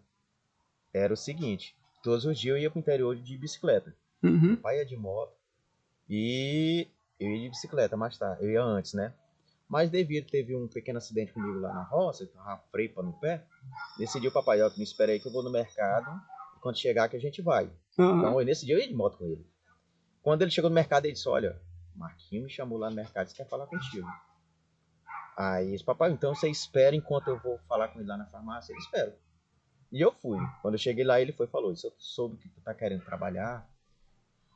era 0.92 1.12
o 1.12 1.16
seguinte, 1.16 1.76
todos 2.02 2.24
os 2.24 2.38
dias 2.38 2.56
eu 2.56 2.62
ia 2.62 2.70
pro 2.70 2.80
interior 2.80 3.14
de 3.14 3.36
bicicleta. 3.36 3.94
Uhum. 4.22 4.40
Meu 4.40 4.56
pai 4.56 4.78
ia 4.78 4.86
de 4.86 4.96
moto 4.96 5.34
e 6.08 6.88
eu 7.20 7.30
ia 7.30 7.40
de 7.40 7.48
bicicleta 7.50 7.96
mais 7.96 8.16
tarde, 8.16 8.44
eu 8.44 8.50
ia 8.50 8.62
antes, 8.62 8.94
né? 8.94 9.12
Mas 9.72 9.88
devido 9.88 10.26
teve 10.30 10.54
um 10.54 10.68
pequeno 10.68 10.98
acidente 10.98 11.32
comigo 11.32 11.58
lá 11.58 11.72
na 11.72 11.82
roça, 11.82 12.24
eu 12.24 12.26
tava 12.28 12.58
frepa 12.70 13.02
no 13.02 13.14
pé, 13.14 13.42
decidi 13.96 14.28
o 14.28 14.32
papai, 14.32 14.60
ó, 14.60 14.68
me 14.76 14.84
espera 14.84 15.12
aí 15.12 15.18
que 15.18 15.26
eu 15.26 15.32
vou 15.32 15.42
no 15.42 15.48
mercado, 15.50 16.10
e 16.54 16.60
quando 16.60 16.76
chegar 16.76 17.08
que 17.08 17.16
a 17.16 17.18
gente 17.18 17.40
vai. 17.40 17.72
Aham. 17.98 18.18
Então, 18.18 18.38
eu- 18.38 18.44
nesse 18.44 18.66
dia 18.66 18.74
eu 18.74 18.78
ia 18.80 18.86
de 18.86 18.94
moto 18.94 19.16
com 19.16 19.24
ele. 19.24 19.46
Quando 20.20 20.42
ele 20.42 20.50
chegou 20.50 20.68
no 20.68 20.74
mercado, 20.74 21.06
ele 21.06 21.14
disse: 21.14 21.26
Olha, 21.26 21.58
Marquinhos 21.96 22.44
me 22.44 22.50
chamou 22.50 22.76
lá 22.76 22.90
no 22.90 22.96
mercado, 22.96 23.24
disse 23.24 23.34
que 23.34 23.42
quer 23.42 23.48
falar 23.48 23.66
contigo. 23.66 24.06
Aí, 25.38 25.64
ele 25.64 25.72
disse, 25.72 25.84
papai, 25.84 26.10
então 26.10 26.34
você 26.34 26.50
espera 26.50 26.94
enquanto 26.94 27.28
eu 27.28 27.38
vou 27.38 27.58
falar 27.66 27.88
com 27.88 27.98
ele 27.98 28.08
lá 28.08 28.18
na 28.18 28.26
farmácia? 28.26 28.74
Ele 28.74 28.80
espera. 28.80 29.18
E 29.90 30.02
eu 30.02 30.12
fui. 30.12 30.38
Quando 30.60 30.74
eu 30.74 30.78
cheguei 30.78 31.02
lá, 31.02 31.18
ele 31.18 31.32
foi 31.32 31.46
e 31.46 31.50
falou: 31.50 31.74
Se 31.74 31.86
eu 31.86 31.94
soube 31.96 32.36
que 32.36 32.48
tu 32.50 32.60
tá 32.60 32.74
querendo 32.74 33.02
trabalhar, 33.06 33.66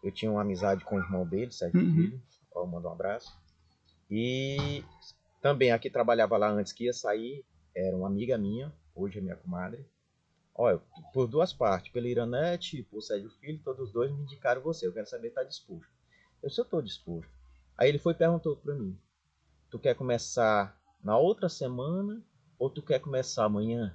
eu 0.05 0.13
tinha 0.13 0.31
uma 0.31 0.43
amizade 0.43 0.85
com 0.85 0.97
o 0.97 1.03
irmão 1.03 1.27
dele, 1.27 1.51
Sérgio 1.53 1.81
Uhum. 1.81 1.95
Filho, 1.95 2.23
eu 2.55 2.67
mando 2.67 2.87
um 2.87 2.93
abraço. 2.93 3.35
E 4.11 4.85
também 5.41 5.73
a 5.73 5.79
que 5.79 5.91
trabalhava 5.91 6.37
lá 6.37 6.51
antes 6.51 6.73
que 6.73 6.85
ia 6.85 6.93
sair, 6.93 7.45
era 7.75 7.97
uma 7.97 8.07
amiga 8.07 8.39
minha, 8.39 8.73
hoje 8.95 9.19
é 9.19 9.23
minha 9.23 9.37
comadre, 9.37 9.87
Olha, 10.59 10.81
por 11.13 11.27
duas 11.27 11.53
partes, 11.53 11.93
pela 11.93 12.09
Iranete 12.09 12.79
e 12.79 12.83
por 12.83 13.03
Sérgio 13.03 13.29
Filho, 13.41 13.61
todos 13.63 13.89
os 13.89 13.93
dois 13.93 14.11
me 14.11 14.23
indicaram 14.23 14.63
você. 14.63 14.87
Eu 14.87 14.93
quero 14.93 15.07
saber 15.07 15.25
se 15.25 15.29
está 15.29 15.45
disposto. 15.45 15.93
Eu 16.43 16.49
só 16.49 16.63
estou 16.63 16.81
disposto. 16.81 17.31
Aí 17.77 17.91
ele 17.91 17.99
foi 17.99 18.15
e 18.15 18.17
perguntou 18.17 18.57
para 18.57 18.75
mim: 18.75 18.99
Tu 19.71 19.79
quer 19.79 19.95
começar 19.95 20.75
na 21.05 21.19
outra 21.19 21.51
semana 21.51 22.23
ou 22.59 22.71
tu 22.71 22.81
quer 22.81 23.01
começar 23.01 23.45
amanhã? 23.45 23.95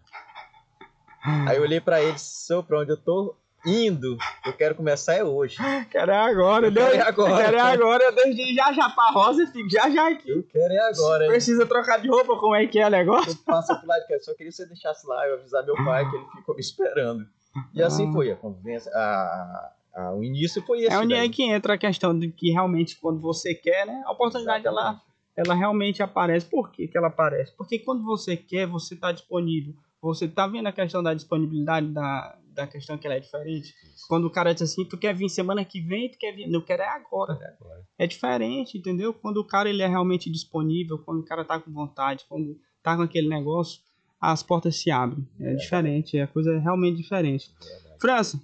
Aí 1.47 1.57
eu 1.57 1.63
olhei 1.63 1.81
para 1.81 2.01
ele, 2.01 2.17
sou 2.19 2.63
para 2.63 2.79
onde 2.79 2.91
eu 2.91 2.97
tô 2.97 3.35
indo, 3.65 4.17
eu 4.45 4.53
quero 4.53 4.75
começar 4.75 5.15
é 5.15 5.23
hoje. 5.23 5.57
Quero 5.89 6.11
é 6.11 6.17
agora, 6.17 6.67
eu 6.67 6.73
quero 6.73 6.95
é 6.95 7.01
agora. 7.01 7.43
Quero 7.43 7.57
é 7.57 7.61
agora, 7.61 8.11
desde 8.11 8.55
já 8.55 8.73
já 8.73 8.89
pra 8.89 9.11
rosa, 9.11 9.45
fico 9.47 9.69
já 9.69 9.89
já 9.89 10.09
aqui. 10.09 10.29
Eu 10.29 10.43
quero 10.43 10.73
é 10.73 10.89
agora. 10.89 11.27
Precisa 11.27 11.65
trocar 11.65 12.01
de 12.01 12.07
roupa, 12.07 12.37
como 12.37 12.55
é 12.55 12.65
que 12.65 12.79
é 12.79 12.87
o 12.87 12.89
negócio? 12.89 13.31
Eu 13.31 13.37
passo 13.45 13.77
pro 13.79 13.87
lado, 13.87 14.03
só 14.21 14.33
queria 14.33 14.49
que 14.49 14.55
você 14.55 14.65
deixasse 14.65 15.05
lá, 15.07 15.27
eu 15.27 15.35
avisar 15.35 15.65
meu 15.65 15.75
pai 15.75 16.09
que 16.09 16.15
ele 16.15 16.25
ficou 16.35 16.55
me 16.55 16.61
esperando. 16.61 17.27
E 17.73 17.83
assim 17.83 18.09
ah. 18.09 18.13
foi 18.13 18.31
a 18.31 18.35
convivência, 18.35 18.91
a, 18.93 19.71
a, 19.93 20.13
o 20.13 20.23
início 20.23 20.61
foi 20.63 20.79
esse. 20.79 20.93
É 20.93 20.99
onde 20.99 21.13
é 21.13 21.27
que 21.29 21.43
entra 21.43 21.73
a 21.73 21.77
questão 21.77 22.17
de 22.17 22.29
que 22.29 22.51
realmente 22.51 22.97
quando 22.97 23.19
você 23.19 23.53
quer, 23.53 23.85
né, 23.85 24.01
a 24.05 24.11
oportunidade 24.11 24.65
ela, 24.65 25.01
ela 25.35 25.53
realmente 25.53 26.01
aparece. 26.01 26.45
Por 26.45 26.71
que, 26.71 26.87
que 26.87 26.97
ela 26.97 27.07
aparece? 27.07 27.53
Porque 27.55 27.79
quando 27.79 28.03
você 28.03 28.35
quer, 28.37 28.65
você 28.65 28.93
está 28.93 29.11
disponível. 29.11 29.75
Você 30.01 30.27
tá 30.27 30.47
vendo 30.47 30.67
a 30.67 30.71
questão 30.71 31.03
da 31.03 31.13
disponibilidade 31.13 31.87
da, 31.87 32.35
da 32.53 32.67
questão 32.67 32.97
que 32.97 33.07
ela 33.07 33.15
é 33.15 33.19
diferente. 33.19 33.73
Isso. 33.83 34.05
Quando 34.07 34.25
o 34.25 34.29
cara 34.29 34.53
diz 34.53 34.63
assim, 34.63 34.85
tu 34.85 34.97
quer 34.97 35.15
vir 35.15 35.29
semana 35.29 35.63
que 35.63 35.81
vem, 35.81 36.09
tu 36.09 36.17
quer 36.17 36.33
vir, 36.33 36.47
não 36.47 36.61
quero 36.61 36.83
é 36.83 36.87
agora. 36.87 37.33
É, 37.41 37.47
agora. 37.47 37.81
é 37.97 38.07
diferente, 38.07 38.77
entendeu? 38.77 39.13
Quando 39.13 39.37
o 39.37 39.45
cara 39.45 39.69
ele 39.69 39.81
é 39.81 39.87
realmente 39.87 40.29
disponível, 40.29 40.99
quando 40.99 41.19
o 41.19 41.25
cara 41.25 41.45
tá 41.45 41.59
com 41.59 41.71
vontade, 41.71 42.25
quando 42.27 42.59
tá 42.83 42.95
com 42.95 43.01
aquele 43.01 43.27
negócio, 43.27 43.81
as 44.19 44.43
portas 44.43 44.75
se 44.75 44.91
abrem. 44.91 45.27
É, 45.39 45.53
é 45.53 45.55
diferente, 45.55 46.17
é 46.17 46.27
coisa 46.27 46.57
realmente 46.59 46.97
diferente. 46.97 47.53
É 47.63 47.97
França, 47.99 48.39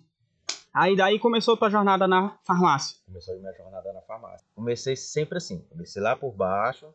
aí 0.73 0.95
daí 0.95 1.19
começou 1.19 1.53
a 1.53 1.57
tua 1.57 1.69
jornada 1.69 2.07
na 2.07 2.37
farmácia. 2.43 2.97
Começou 3.05 3.35
a 3.35 3.37
minha 3.37 3.53
jornada 3.53 3.93
na 3.93 4.01
farmácia. 4.01 4.45
Comecei 4.55 4.95
sempre 4.95 5.37
assim, 5.37 5.59
comecei 5.69 6.01
lá 6.01 6.15
por 6.15 6.31
baixo, 6.31 6.87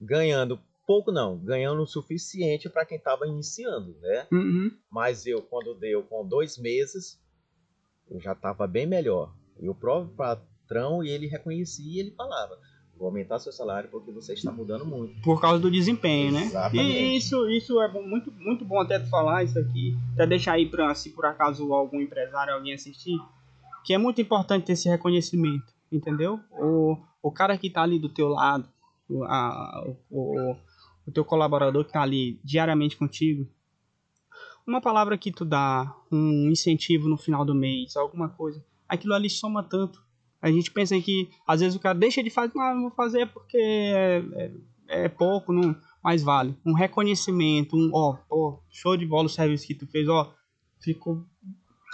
ganhando 0.00 0.60
pouco 0.86 1.10
não, 1.10 1.38
ganhando 1.38 1.82
o 1.82 1.86
suficiente 1.86 2.68
para 2.68 2.84
quem 2.84 2.98
estava 2.98 3.26
iniciando, 3.26 3.96
né? 4.00 4.26
Uhum. 4.32 4.70
Mas 4.90 5.26
eu, 5.26 5.42
quando 5.42 5.74
deu 5.74 6.02
com 6.02 6.26
dois 6.26 6.58
meses, 6.58 7.18
eu 8.10 8.20
já 8.20 8.32
estava 8.32 8.66
bem 8.66 8.86
melhor. 8.86 9.34
E 9.60 9.68
o 9.68 9.74
próprio 9.74 10.14
patrão, 10.14 11.02
e 11.02 11.08
ele 11.08 11.26
reconhecia 11.26 11.92
e 11.92 12.00
ele 12.00 12.10
falava, 12.12 12.58
vou 12.96 13.06
aumentar 13.08 13.38
seu 13.38 13.52
salário 13.52 13.90
porque 13.90 14.10
você 14.10 14.34
está 14.34 14.52
mudando 14.52 14.84
muito. 14.84 15.20
Por 15.22 15.40
causa 15.40 15.58
do 15.58 15.70
desempenho, 15.70 16.32
né? 16.32 16.42
Exatamente. 16.44 16.98
E 16.98 17.16
isso, 17.16 17.48
isso 17.50 17.80
é 17.80 17.88
muito, 17.88 18.30
muito 18.32 18.64
bom 18.64 18.80
até 18.80 19.00
falar 19.00 19.44
isso 19.44 19.58
aqui, 19.58 19.96
até 20.14 20.26
deixar 20.26 20.52
aí 20.54 20.68
para 20.68 20.94
se 20.94 21.10
por 21.10 21.26
acaso 21.26 21.72
algum 21.72 22.00
empresário, 22.00 22.54
alguém 22.54 22.74
assistir, 22.74 23.18
que 23.84 23.92
é 23.92 23.98
muito 23.98 24.20
importante 24.20 24.66
ter 24.66 24.72
esse 24.72 24.88
reconhecimento, 24.88 25.72
entendeu? 25.90 26.40
O, 26.52 26.96
o 27.22 27.30
cara 27.30 27.56
que 27.58 27.66
está 27.66 27.82
ali 27.82 27.98
do 27.98 28.08
teu 28.08 28.28
lado, 28.28 28.68
a, 29.24 29.84
o, 30.10 30.56
o 31.06 31.12
teu 31.12 31.24
colaborador 31.24 31.84
que 31.84 31.90
está 31.90 32.02
ali 32.02 32.40
diariamente 32.42 32.96
contigo, 32.96 33.48
uma 34.66 34.80
palavra 34.80 35.18
que 35.18 35.30
tu 35.30 35.44
dá, 35.44 35.94
um 36.10 36.50
incentivo 36.50 37.08
no 37.08 37.16
final 37.16 37.44
do 37.44 37.54
mês, 37.54 37.96
alguma 37.96 38.28
coisa, 38.28 38.64
aquilo 38.88 39.14
ali 39.14 39.28
soma 39.28 39.62
tanto. 39.62 40.02
A 40.40 40.50
gente 40.50 40.70
pensa 40.70 40.98
que 41.00 41.28
às 41.46 41.60
vezes 41.60 41.76
o 41.76 41.80
cara 41.80 41.98
deixa 41.98 42.22
de 42.22 42.30
fazer, 42.30 42.58
ah, 42.58 42.74
não 42.74 42.82
vou 42.82 42.90
fazer 42.90 43.26
porque 43.28 43.56
é, 43.56 44.22
é, 44.32 45.04
é 45.04 45.08
pouco, 45.08 45.52
não, 45.52 45.76
mas 46.02 46.22
vale. 46.22 46.56
Um 46.64 46.74
reconhecimento, 46.74 47.76
um, 47.76 47.90
ó, 47.92 48.16
oh, 48.30 48.58
show 48.70 48.96
de 48.96 49.06
bola 49.06 49.26
o 49.26 49.30
serviço 49.30 49.66
que 49.66 49.74
tu 49.74 49.86
fez, 49.86 50.08
ó, 50.08 50.34
ficou 50.80 51.24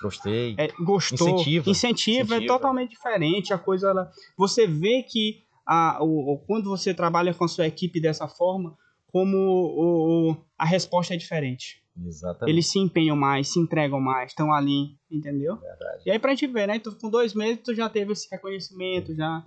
Gostei. 0.01 0.55
É, 0.57 0.69
gostou. 0.83 1.29
Incentiva. 1.29 1.71
Incentiva, 1.71 2.25
Incentiva. 2.25 2.45
é 2.45 2.47
totalmente 2.47 2.91
diferente. 2.91 3.53
A 3.53 3.59
coisa, 3.59 3.91
ela, 3.91 4.11
você 4.37 4.67
vê 4.67 5.03
que 5.03 5.43
a, 5.67 6.03
o, 6.03 6.39
quando 6.47 6.71
você 6.71 6.95
trabalha 6.95 7.35
com 7.35 7.45
a 7.45 7.49
sua 7.49 7.67
equipe 7.67 8.01
dessa 8.01 8.27
forma, 8.27 8.77
como 9.13 9.37
o, 9.37 10.31
o, 10.31 10.37
a 10.59 10.65
resposta 10.65 11.15
é 11.15 11.17
diferente. 11.17 11.83
Exatamente. 12.07 12.55
Eles 12.55 12.67
se 12.67 12.79
empenham 12.79 13.17
mais, 13.17 13.49
se 13.49 13.59
entregam 13.59 14.01
mais, 14.01 14.31
estão 14.31 14.53
ali, 14.53 14.97
entendeu? 15.11 15.57
Verdade. 15.57 16.03
E 16.07 16.11
aí 16.11 16.19
pra 16.19 16.31
gente 16.31 16.47
ver, 16.47 16.67
né? 16.67 16.79
Tu, 16.79 16.97
com 16.97 17.11
dois 17.11 17.35
meses 17.35 17.63
tu 17.63 17.75
já 17.75 17.89
teve 17.89 18.13
esse 18.13 18.29
reconhecimento, 18.31 19.15
já. 19.15 19.45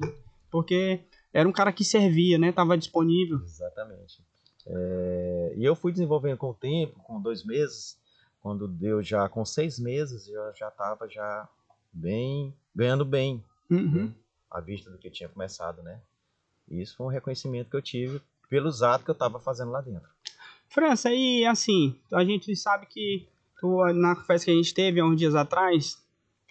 Porque 0.51 1.01
era 1.33 1.47
um 1.47 1.51
cara 1.51 1.71
que 1.71 1.83
servia, 1.83 2.37
né? 2.37 2.51
Tava 2.51 2.77
disponível. 2.77 3.39
Exatamente. 3.43 4.23
É, 4.65 5.53
e 5.57 5.65
eu 5.65 5.75
fui 5.75 5.91
desenvolvendo 5.91 6.37
com 6.37 6.49
o 6.49 6.53
tempo, 6.53 6.99
com 6.99 7.21
dois 7.21 7.43
meses, 7.43 7.97
quando 8.41 8.67
deu 8.67 9.01
já 9.01 9.27
com 9.27 9.43
seis 9.43 9.79
meses, 9.79 10.27
eu 10.27 10.53
já 10.55 10.67
estava 10.67 11.07
já 11.09 11.49
bem, 11.91 12.53
ganhando 12.75 13.03
bem, 13.03 13.43
uhum. 13.69 14.05
né? 14.05 14.13
à 14.49 14.61
vista 14.61 14.89
do 14.89 14.97
que 14.97 15.07
eu 15.07 15.11
tinha 15.11 15.27
começado, 15.27 15.81
né? 15.81 15.99
E 16.69 16.81
isso 16.81 16.95
foi 16.95 17.07
um 17.07 17.09
reconhecimento 17.09 17.69
que 17.69 17.75
eu 17.75 17.81
tive 17.81 18.21
pelos 18.53 18.83
atos 18.83 19.03
que 19.03 19.09
eu 19.09 19.13
estava 19.13 19.39
fazendo 19.39 19.71
lá 19.71 19.81
dentro. 19.81 20.07
França, 20.69 21.11
e 21.11 21.43
assim, 21.43 21.99
a 22.13 22.23
gente 22.23 22.55
sabe 22.55 22.85
que 22.85 23.27
tu, 23.59 23.83
na 23.93 24.15
festa 24.15 24.45
que 24.45 24.51
a 24.51 24.53
gente 24.53 24.71
teve 24.75 24.99
há 24.99 25.05
uns 25.05 25.17
dias 25.17 25.33
atrás, 25.33 25.97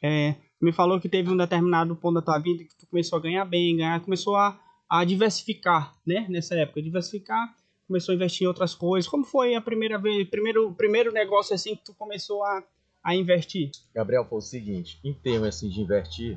é, 0.03 0.35
me 0.61 0.73
falou 0.73 1.01
que 1.01 1.09
teve 1.09 1.31
um 1.31 1.37
determinado 1.37 1.95
ponto 1.95 2.15
da 2.15 2.23
tua 2.23 2.41
vida 2.41 2.65
que 2.65 2.75
tu 2.77 2.89
começou 2.89 3.21
a 3.21 3.23
ganhar 3.23 3.45
bem, 3.45 3.77
ganhar, 3.77 4.01
começou 4.01 4.35
a, 4.35 4.61
a 4.91 5.05
diversificar, 5.05 5.95
né? 6.05 6.27
Nessa 6.29 6.57
época, 6.57 6.83
diversificar, 6.83 7.55
começou 7.87 8.13
a 8.13 8.17
investir 8.17 8.47
em 8.47 8.49
outras 8.49 8.75
coisas. 8.75 9.09
Como 9.09 9.25
foi 9.25 9.55
a 9.55 9.61
primeira 9.61 9.97
vez, 9.97 10.29
primeiro, 10.29 10.73
primeiro 10.75 11.13
negócio 11.13 11.55
assim 11.55 11.77
que 11.77 11.85
tu 11.85 11.95
começou 11.95 12.43
a, 12.43 12.65
a 13.05 13.15
investir? 13.15 13.71
Gabriel, 13.95 14.27
foi 14.29 14.39
o 14.39 14.43
seguinte, 14.43 14.99
em 15.05 15.15
termos 15.15 15.51
assim 15.51 15.69
de 15.69 15.81
investir, 15.81 16.37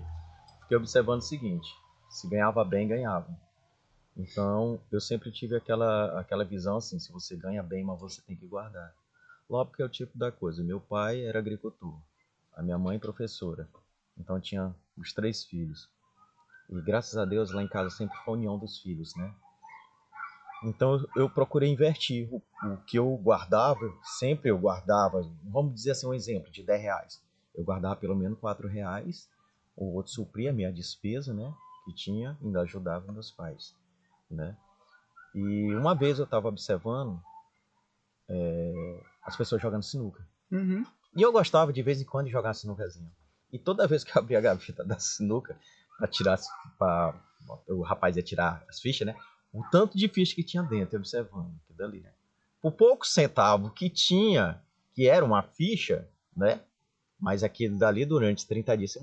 fiquei 0.62 0.77
observando 0.77 1.22
o 1.22 1.24
seguinte, 1.24 1.67
se 2.07 2.29
ganhava 2.29 2.63
bem, 2.63 2.88
ganhava. 2.88 3.45
Então, 4.17 4.79
eu 4.91 5.01
sempre 5.01 5.29
tive 5.29 5.57
aquela, 5.57 6.19
aquela 6.19 6.45
visão 6.45 6.77
assim, 6.77 6.98
se 6.98 7.12
você 7.12 7.36
ganha 7.36 7.62
bem, 7.62 7.84
mas 7.84 8.00
você 8.00 8.22
tem 8.22 8.36
que 8.36 8.48
guardar. 8.48 8.93
Logo 9.50 9.72
porque 9.72 9.84
é 9.84 9.86
o 9.86 9.89
tipo 9.89 10.17
da 10.17 10.31
coisa. 10.31 10.63
Meu 10.63 10.79
pai 10.79 11.25
era 11.25 11.39
agricultor, 11.39 12.00
a 12.55 12.63
minha 12.63 12.77
mãe 12.77 12.98
professora. 12.98 13.67
Então 14.17 14.39
tinha 14.39 14.74
os 14.98 15.12
três 15.12 15.43
filhos. 15.43 15.89
E 16.69 16.81
graças 16.81 17.17
a 17.17 17.25
Deus 17.25 17.51
lá 17.51 17.62
em 17.62 17.67
casa 17.67 17.89
sempre 17.89 18.17
foi 18.24 18.34
a 18.34 18.38
união 18.38 18.57
dos 18.57 18.79
filhos, 18.79 19.13
né? 19.15 19.36
Então 20.63 21.05
eu 21.15 21.29
procurei 21.29 21.69
invertir. 21.69 22.34
O, 22.34 22.41
o, 22.63 22.77
que 22.88 22.98
eu 22.98 23.15
guardava, 23.17 23.93
sempre 24.17 24.50
eu 24.50 24.57
guardava, 24.57 25.29
vamos 25.43 25.74
dizer 25.75 25.91
assim 25.91 26.07
um 26.07 26.13
exemplo, 26.13 26.50
de 26.50 26.63
10 26.63 26.81
reais. 26.81 27.24
Eu 27.53 27.65
guardava 27.65 27.98
pelo 27.98 28.15
menos 28.15 28.39
4 28.39 28.67
reais, 28.67 29.29
o 29.75 29.93
outro 29.93 30.12
supria 30.13 30.51
a 30.51 30.53
minha 30.53 30.72
despesa, 30.72 31.34
né? 31.34 31.53
Que 31.84 31.93
tinha, 31.93 32.38
ainda 32.41 32.62
ajudava 32.62 33.12
meus 33.12 33.29
pais 33.29 33.75
né? 34.36 34.56
E 35.34 35.74
uma 35.75 35.96
vez 35.96 36.20
eu 36.20 36.25
estava 36.25 36.48
observando 36.48 37.22
é, 38.30 39.04
as 39.24 39.36
pessoas 39.36 39.62
jogando 39.62 39.84
sinuca. 39.84 40.25
Uhum. 40.51 40.86
E 41.15 41.22
eu 41.22 41.32
gostava 41.32 41.74
de 41.74 41.82
vez 41.82 42.01
em 42.01 42.06
quando 42.06 42.27
de 42.27 42.32
jogar 42.32 42.54
sinucazinha. 42.54 43.12
E 43.51 43.60
toda 43.60 43.88
vez 43.88 44.04
que 44.04 44.15
eu 44.15 44.22
abria 44.22 44.38
a 44.38 44.42
gaveta 44.42 44.84
da 44.84 45.00
sinuca 45.00 45.58
para 45.98 46.08
tirar, 46.08 46.39
para 46.77 47.15
o 47.68 47.82
rapaz 47.82 48.18
ia 48.18 48.24
tirar 48.24 48.63
as 48.68 48.80
fichas, 48.80 49.08
né? 49.08 49.15
O 49.54 49.63
tanto 49.70 49.98
de 49.98 50.08
ficha 50.08 50.36
que 50.36 50.44
tinha 50.44 50.62
dentro, 50.63 50.98
observando 50.98 51.56
aquilo 51.63 51.77
dali, 51.77 52.01
né? 52.01 52.12
Por 52.62 52.72
pouco 52.72 53.08
centavo 53.08 53.70
que 53.70 53.89
tinha, 53.89 54.62
que 54.94 55.08
era 55.08 55.24
uma 55.24 55.42
ficha, 55.42 56.08
né? 56.36 56.62
Mas 57.20 57.44
aquilo 57.44 57.77
dali 57.77 58.06
durante 58.06 58.46
30 58.46 58.77
dias 58.77 58.92
você 58.92 59.00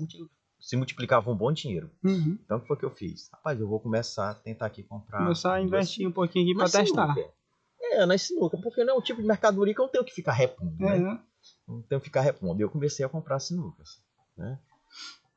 se 0.63 0.77
multiplicava 0.77 1.29
um 1.29 1.35
bom 1.35 1.51
dinheiro. 1.51 1.91
Uhum. 2.01 2.39
Então, 2.41 2.57
o 2.57 2.61
que 2.61 2.67
foi 2.67 2.77
que 2.77 2.85
eu 2.85 2.89
fiz? 2.89 3.29
Rapaz, 3.33 3.59
eu 3.59 3.67
vou 3.67 3.81
começar 3.81 4.29
a 4.29 4.33
tentar 4.33 4.67
aqui 4.67 4.81
comprar. 4.81 5.17
Começar 5.17 5.55
a 5.55 5.61
investir 5.61 6.07
um 6.07 6.11
pouquinho 6.11 6.45
aqui 6.45 6.55
para 6.55 6.69
testar. 6.69 7.15
É, 7.81 8.05
na 8.05 8.17
sinuca, 8.17 8.57
porque 8.57 8.81
não 8.85 8.95
é 8.95 8.97
um 8.97 9.01
tipo 9.01 9.21
de 9.21 9.27
mercadoria 9.27 9.73
que 9.73 9.81
eu 9.81 9.83
não 9.83 9.91
tenho 9.91 10.05
que 10.05 10.13
ficar 10.13 10.31
repondo, 10.31 10.73
né? 10.79 10.95
Uhum. 10.99 11.19
Não 11.67 11.81
tenho 11.81 11.99
que 11.99 12.05
ficar 12.05 12.21
repondo. 12.21 12.61
Eu 12.61 12.69
comecei 12.69 13.05
a 13.05 13.09
comprar 13.09 13.39
sinucas, 13.41 14.01
né? 14.37 14.57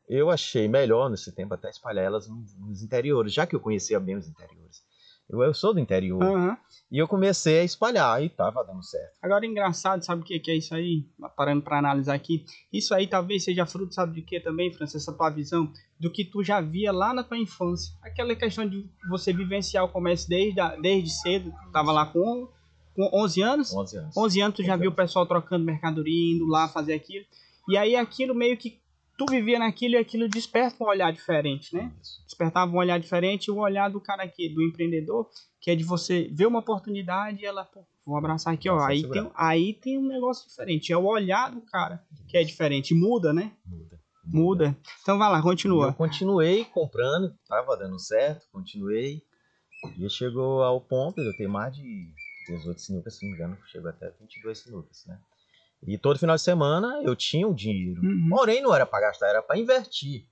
Eu 0.08 0.30
achei 0.30 0.68
melhor 0.68 1.10
nesse 1.10 1.32
tempo 1.32 1.52
até 1.52 1.68
espalhar 1.68 2.04
elas 2.04 2.28
nos 2.28 2.80
interiores, 2.80 3.32
já 3.32 3.44
que 3.44 3.56
eu 3.56 3.60
conhecia 3.60 3.98
bem 3.98 4.14
os 4.14 4.28
interiores. 4.28 4.84
Eu, 5.28 5.42
eu 5.42 5.52
sou 5.52 5.74
do 5.74 5.80
interior. 5.80 6.22
Uhum. 6.22 6.56
E 6.90 6.98
eu 6.98 7.08
comecei 7.08 7.58
a 7.60 7.64
espalhar 7.64 8.22
e 8.22 8.28
tava 8.28 8.64
dando 8.64 8.82
certo. 8.82 9.18
Agora, 9.20 9.44
engraçado, 9.44 10.04
sabe 10.04 10.22
o 10.22 10.24
que, 10.24 10.38
que 10.38 10.50
é 10.50 10.56
isso 10.56 10.74
aí? 10.74 11.04
Parando 11.36 11.62
para 11.62 11.78
analisar 11.78 12.14
aqui. 12.14 12.44
Isso 12.72 12.94
aí 12.94 13.08
talvez 13.08 13.42
seja 13.42 13.66
fruto, 13.66 13.92
sabe 13.92 14.14
de 14.14 14.22
que 14.22 14.38
também, 14.38 14.72
França? 14.72 14.96
Essa 14.96 15.12
tua 15.12 15.28
visão 15.30 15.72
do 15.98 16.10
que 16.10 16.24
tu 16.24 16.44
já 16.44 16.60
via 16.60 16.92
lá 16.92 17.12
na 17.12 17.24
tua 17.24 17.38
infância. 17.38 17.92
Aquela 18.02 18.34
questão 18.36 18.68
de 18.68 18.88
você 19.08 19.32
vivenciar 19.32 19.84
o 19.84 19.88
comércio 19.88 20.28
desde, 20.28 20.60
desde 20.80 21.10
cedo. 21.10 21.52
Tava 21.72 21.90
lá 21.90 22.06
com, 22.06 22.48
com 22.94 23.10
11 23.12 23.42
anos? 23.42 23.74
11 23.74 23.96
anos. 23.96 24.16
11 24.16 24.40
anos 24.40 24.56
tu 24.56 24.62
já 24.62 24.76
viu 24.76 24.90
o 24.90 24.94
pessoal 24.94 25.26
trocando 25.26 25.64
mercadoria, 25.64 26.34
indo 26.34 26.46
lá 26.46 26.68
fazer 26.68 26.94
aquilo. 26.94 27.24
E 27.68 27.76
aí 27.76 27.96
aquilo 27.96 28.32
meio 28.32 28.56
que 28.56 28.78
tu 29.16 29.26
vivia 29.28 29.58
naquilo 29.58 29.94
e 29.94 29.98
aquilo 29.98 30.28
desperta 30.28 30.82
um 30.82 30.88
olhar 30.88 31.12
diferente, 31.12 31.74
né? 31.74 31.92
Despertava 32.24 32.70
um 32.72 32.76
olhar 32.78 32.98
diferente 32.98 33.50
o 33.50 33.58
olhar 33.58 33.88
do 33.90 34.00
cara 34.00 34.22
aqui, 34.22 34.48
do 34.48 34.62
empreendedor, 34.62 35.28
que 35.60 35.70
é 35.70 35.74
de 35.76 35.84
você 35.84 36.28
ver 36.32 36.46
uma 36.46 36.58
oportunidade 36.60 37.42
e 37.42 37.46
ela, 37.46 37.64
pô, 37.64 37.84
vou 38.04 38.16
abraçar 38.16 38.54
aqui, 38.54 38.68
ó. 38.68 38.78
Aí 38.80 39.08
tem, 39.08 39.30
aí 39.34 39.74
tem 39.74 39.98
um 39.98 40.06
negócio 40.06 40.48
diferente. 40.48 40.92
É 40.92 40.96
o 40.96 41.04
olhar 41.04 41.50
do 41.50 41.60
cara 41.62 42.04
que 42.28 42.36
é 42.36 42.44
diferente. 42.44 42.94
Muda, 42.94 43.32
né? 43.32 43.52
Muda. 43.64 44.00
Muda. 44.24 44.76
Então 45.02 45.18
vai 45.18 45.30
lá, 45.30 45.38
Eu 45.38 45.42
continua. 45.42 45.92
continuei 45.92 46.64
comprando, 46.64 47.32
tava 47.48 47.76
dando 47.76 47.98
certo, 47.98 48.46
continuei. 48.52 49.22
E 49.98 50.10
chegou 50.10 50.62
ao 50.62 50.80
ponto 50.80 51.20
de 51.20 51.28
eu 51.28 51.36
ter 51.36 51.46
mais 51.46 51.74
de 51.74 52.12
18 52.48 52.80
sinucas, 52.80 53.16
se 53.16 53.24
não 53.24 53.30
me 53.30 53.36
engano, 53.36 53.58
chegou 53.66 53.88
até 53.88 54.10
22 54.20 54.58
sinucas, 54.58 55.04
né? 55.06 55.18
E 55.86 55.96
todo 55.96 56.18
final 56.18 56.34
de 56.34 56.42
semana 56.42 57.00
eu 57.04 57.14
tinha 57.14 57.46
um 57.46 57.54
dinheiro. 57.54 58.00
Uhum. 58.02 58.28
Porém, 58.30 58.60
não 58.60 58.74
era 58.74 58.84
para 58.84 59.06
gastar, 59.06 59.28
era 59.28 59.42
para 59.42 59.58
investir, 59.58 60.26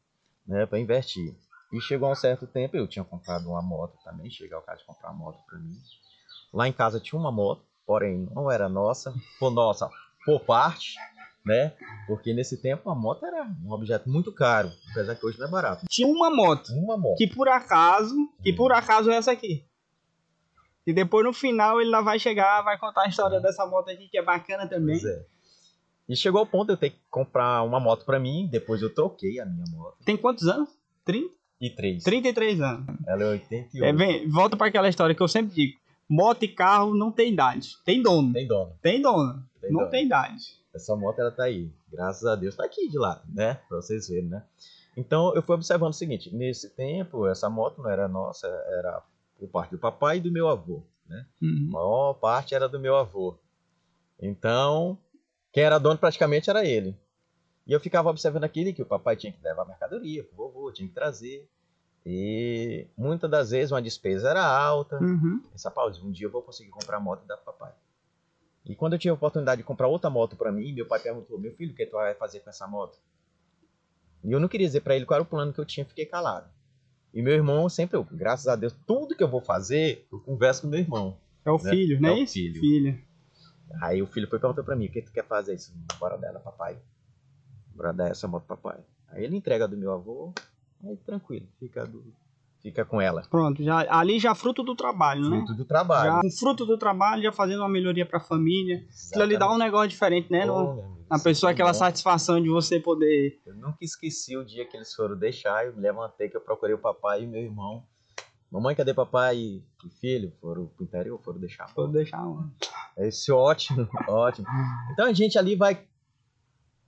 né? 0.47 0.67
Para 0.67 0.81
investir. 0.81 1.37
E 1.73 1.81
chegou 1.81 2.09
a 2.09 2.13
um 2.13 2.17
certo 2.17 2.47
tempo, 2.47 2.77
eu 2.77 2.87
tinha 2.87 3.05
comprado 3.05 3.49
uma 3.49 3.63
moto 3.63 3.99
também, 4.05 4.31
cheguei 4.31 4.55
ao 4.55 4.63
caso 4.63 4.81
de 4.81 4.87
comprar 4.87 5.11
uma 5.11 5.19
moto 5.25 5.39
para 5.49 5.59
mim. 5.59 5.77
Lá 6.53 6.69
em 6.69 6.73
casa 6.73 7.01
tinha 7.01 7.19
uma 7.19 7.33
moto, 7.33 7.65
porém 7.87 8.29
não 8.35 8.51
era 8.51 8.69
nossa, 8.69 9.13
foi 9.39 9.53
nossa 9.53 9.89
por 10.25 10.41
parte, 10.41 10.95
né? 11.45 11.73
Porque 12.07 12.33
nesse 12.33 12.57
tempo 12.61 12.89
a 12.89 12.95
moto 12.95 13.27
era 13.27 13.45
um 13.65 13.73
objeto 13.73 14.09
muito 14.09 14.33
caro, 14.33 14.71
apesar 14.91 15.15
que 15.15 15.27
hoje 15.27 15.39
não 15.39 15.47
é 15.47 15.51
barato. 15.51 15.87
Tinha 15.89 16.09
uma 16.09 16.31
moto 16.31 16.73
Uma 16.73 16.97
moto. 16.97 17.17
que 17.17 17.27
por 17.27 17.49
acaso, 17.49 18.15
que 18.43 18.53
por 18.53 18.73
acaso 18.73 19.11
é 19.11 19.17
essa 19.17 19.33
aqui. 19.33 19.65
E 20.87 20.93
depois 20.93 21.25
no 21.25 21.33
final 21.33 21.81
ele 21.81 21.91
lá 21.91 22.03
vai 22.03 22.19
chegar, 22.19 22.63
vai 22.63 22.79
contar 22.79 23.03
a 23.03 23.09
história 23.09 23.41
dessa 23.41 23.67
moto 23.67 23.91
aqui 23.91 24.09
que 24.09 24.19
é 24.19 24.23
bacana 24.23 24.69
também. 24.69 24.99
Pois 25.01 25.05
é. 25.05 25.27
E 26.09 26.15
chegou 26.17 26.41
ao 26.41 26.47
ponto 26.47 26.67
de 26.67 26.73
eu 26.73 26.77
ter 26.77 26.91
que 26.91 26.99
comprar 27.11 27.63
uma 27.63 27.81
moto 27.81 28.05
pra 28.05 28.19
mim, 28.21 28.47
depois 28.51 28.83
eu 28.83 28.93
troquei 28.95 29.41
a 29.41 29.47
minha 29.47 29.65
moto. 29.71 29.97
Tem 30.05 30.17
quantos 30.17 30.47
anos? 30.47 30.69
30? 31.05 31.33
E 31.61 31.71
três. 31.71 32.03
33 32.05 32.61
anos. 32.61 32.87
Ela 33.07 33.23
é 33.23 33.29
88. 33.31 33.85
É, 33.85 33.93
vem, 33.93 34.29
volta 34.29 34.57
para 34.57 34.67
aquela 34.67 34.89
história 34.89 35.15
que 35.15 35.23
eu 35.23 35.29
sempre 35.29 35.55
digo. 35.55 35.79
Moto 36.09 36.43
e 36.43 36.49
carro 36.49 36.95
não 36.95 37.11
tem 37.11 37.33
idade. 37.33 37.77
Tem 37.85 38.03
dono. 38.03 38.33
Tem 38.35 38.47
dono. 38.47 38.73
Tem 38.83 39.01
dono. 39.01 39.43
Tem 39.61 39.71
não 39.73 39.81
dono. 39.81 39.91
tem 39.91 40.05
idade. 40.05 40.43
Essa 40.75 40.95
moto 40.95 41.19
ela 41.21 41.31
tá 41.31 41.45
aí. 41.45 41.71
Graças 41.91 42.25
a 42.27 42.37
Deus 42.37 42.55
tá 42.57 42.65
aqui 42.65 42.89
de 42.89 42.99
lado, 42.99 43.23
né? 43.33 43.55
Pra 43.69 43.79
vocês 43.79 44.09
verem, 44.09 44.29
né? 44.29 44.43
Então 44.97 45.35
eu 45.35 45.43
fui 45.43 45.55
observando 45.55 45.91
o 45.93 45.97
seguinte: 45.97 46.35
nesse 46.35 46.69
tempo, 46.71 47.27
essa 47.27 47.49
moto 47.49 47.81
não 47.81 47.89
era 47.89 48.07
nossa, 48.09 48.47
era 48.47 49.03
por 49.39 49.49
parte 49.49 49.71
do 49.71 49.79
papai 49.79 50.19
e 50.19 50.21
do 50.21 50.31
meu 50.31 50.49
avô, 50.49 50.83
né? 51.09 51.25
A 51.43 51.45
Uhum. 51.47 51.69
maior 51.71 52.15
parte 52.15 52.55
era 52.55 52.69
do 52.69 52.79
meu 52.79 52.97
avô. 52.97 53.39
Então, 54.21 54.99
quem 55.55 55.63
era 55.63 55.79
dono 55.79 55.99
praticamente 55.99 56.51
era 56.51 56.65
ele. 56.67 56.95
E 57.67 57.73
eu 57.73 57.81
ficava 57.81 58.11
observando 58.11 58.45
aquilo 58.45 58.75
que 58.75 58.83
o 58.83 58.87
papai 58.87 59.17
tinha 59.17 59.33
que 59.33 59.43
levar 59.43 59.65
mercadoria 59.65 60.23
pro 60.25 60.37
vovô, 60.37 60.71
tinha 60.73 60.87
que 60.89 60.95
trazer. 60.95 61.49
E 62.05 62.87
muitas 62.99 63.31
das 63.31 63.51
vezes 63.51 63.71
uma 63.73 63.81
despesa 63.81 64.29
era 64.31 64.45
alta. 64.45 64.99
Uhum. 65.03 65.41
Essa 65.55 65.71
pausa, 65.71 66.03
um 66.05 66.11
dia 66.11 66.27
eu 66.27 66.31
vou 66.31 66.43
conseguir 66.43 66.71
comprar 66.71 66.99
a 66.99 67.01
moto 67.01 67.23
e 67.25 67.29
dar 67.29 67.37
pro 67.39 67.47
papai. 67.55 67.73
E 68.67 68.75
quando 68.75 68.95
eu 68.95 68.99
tive 68.99 69.11
a 69.11 69.15
oportunidade 69.15 69.61
de 69.63 69.65
comprar 69.67 69.87
outra 69.89 70.11
moto 70.11 70.37
para 70.37 70.51
mim, 70.53 70.73
meu 70.75 70.87
pai 70.87 70.99
perguntou: 71.01 71.39
"Meu 71.39 71.55
filho, 71.55 71.73
o 71.73 71.75
que 71.77 71.87
tu 71.87 71.93
vai 71.93 72.15
fazer 72.15 72.41
com 72.41 72.51
essa 72.51 72.67
moto?" 72.67 72.99
E 74.25 74.33
eu 74.33 74.41
não 74.41 74.49
queria 74.49 74.67
dizer 74.67 74.81
para 74.81 74.97
ele 74.97 75.07
qual 75.07 75.17
era 75.17 75.23
o 75.23 75.27
plano 75.27 75.53
que 75.53 75.61
eu 75.61 75.65
tinha, 75.65 75.87
fiquei 75.87 76.05
calado. 76.05 76.51
E 77.13 77.23
meu 77.23 77.33
irmão 77.33 77.69
sempre, 77.69 77.97
eu, 77.97 78.05
graças 78.11 78.49
a 78.49 78.57
Deus, 78.57 78.75
tudo 78.87 79.15
que 79.15 79.23
eu 79.23 79.29
vou 79.29 79.41
fazer, 79.41 80.07
eu 80.11 80.19
converso 80.19 80.63
com 80.63 80.69
meu 80.69 80.81
irmão. 80.81 81.17
É 81.45 81.51
o 81.51 81.63
Né? 81.63 81.71
filho, 81.71 82.01
não 82.01 82.09
É 82.09 82.13
o 82.13 82.17
isso? 82.25 82.33
filho. 82.35 82.61
Aí 83.83 84.03
o 84.03 84.07
filho 84.07 84.29
foi 84.29 84.39
perguntou 84.39 84.65
pra 84.65 84.77
mim, 84.77 84.87
o 84.87 84.91
que 84.91 85.03
tu 85.03 85.13
quer 85.13 85.27
fazer? 85.27 85.55
Isso, 85.55 85.73
bora 85.99 86.17
dela, 86.17 86.39
papai. 86.41 86.79
Bora 87.75 87.93
dar 87.93 88.09
essa 88.11 88.29
moto, 88.29 88.45
papai. 88.47 88.79
Aí 89.09 89.25
ele 89.25 89.37
entrega 89.37 89.67
do 89.69 89.77
meu 89.77 89.93
avô, 89.93 90.33
aí 90.85 90.97
tranquilo, 90.99 91.47
fica, 91.59 91.85
do, 91.87 92.05
fica 92.61 92.85
com 92.85 93.01
ela. 93.01 93.23
Pronto, 93.23 93.63
já, 93.63 93.79
ali 93.97 94.19
já 94.19 94.35
fruto 94.35 94.63
do 94.63 94.75
trabalho, 94.75 95.29
né? 95.29 95.37
Fruto 95.39 95.55
do 95.55 95.65
trabalho. 95.65 96.13
Já, 96.13 96.21
um 96.27 96.31
fruto 96.31 96.65
do 96.67 96.79
trabalho, 96.79 97.23
já 97.23 97.33
fazendo 97.33 97.61
uma 97.61 97.69
melhoria 97.69 98.07
pra 98.07 98.21
família. 98.21 98.85
Aquilo 99.09 99.23
ali 99.25 99.37
dá 99.39 99.51
um 99.53 99.59
negócio 99.59 99.89
diferente, 99.89 100.31
né? 100.31 100.47
Pô, 100.47 100.75
No- 100.75 100.95
a 101.11 101.17
isso 101.17 101.25
pessoa, 101.25 101.49
foi 101.51 101.55
aquela 101.55 101.73
bom. 101.73 101.79
satisfação 101.79 102.41
de 102.43 102.49
você 102.49 102.81
poder. 102.81 103.41
Eu 103.47 103.55
nunca 103.55 103.79
esqueci 103.83 104.37
o 104.37 104.45
dia 104.45 104.65
que 104.67 104.77
eles 104.77 104.93
foram 104.95 105.17
deixar, 105.17 105.67
eu 105.67 105.75
me 105.75 105.81
levantei 105.81 106.29
que 106.29 106.37
eu 106.37 106.41
procurei 106.41 106.75
o 106.75 106.79
papai 106.79 107.23
e 107.23 107.27
meu 107.27 107.41
irmão. 107.43 107.85
Mamãe, 108.51 108.75
cadê 108.75 108.95
papai 108.95 109.37
e 109.37 109.63
filho? 110.01 110.33
Foram 110.41 110.67
pro 110.67 110.85
interior, 110.85 111.21
foram 111.23 111.41
deixar. 111.41 111.65
a. 111.65 111.69
Poder 111.69 111.93
deixar 111.93 112.25
um. 112.27 112.49
Esse 112.99 113.33
ótimo, 113.33 113.89
ótimo. 114.09 114.47
Então 114.93 115.07
a 115.07 115.13
gente 115.13 115.39
ali 115.39 115.57
vai 115.57 115.85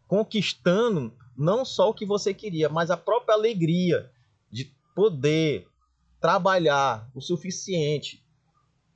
conquistando 0.06 1.12
não 1.36 1.64
só 1.64 1.90
o 1.90 1.94
que 1.94 2.06
você 2.06 2.32
queria, 2.32 2.68
mas 2.68 2.90
a 2.90 2.96
própria 2.96 3.34
alegria 3.34 4.10
de 4.50 4.72
poder 4.94 5.66
trabalhar 6.20 7.08
o 7.14 7.20
suficiente 7.20 8.24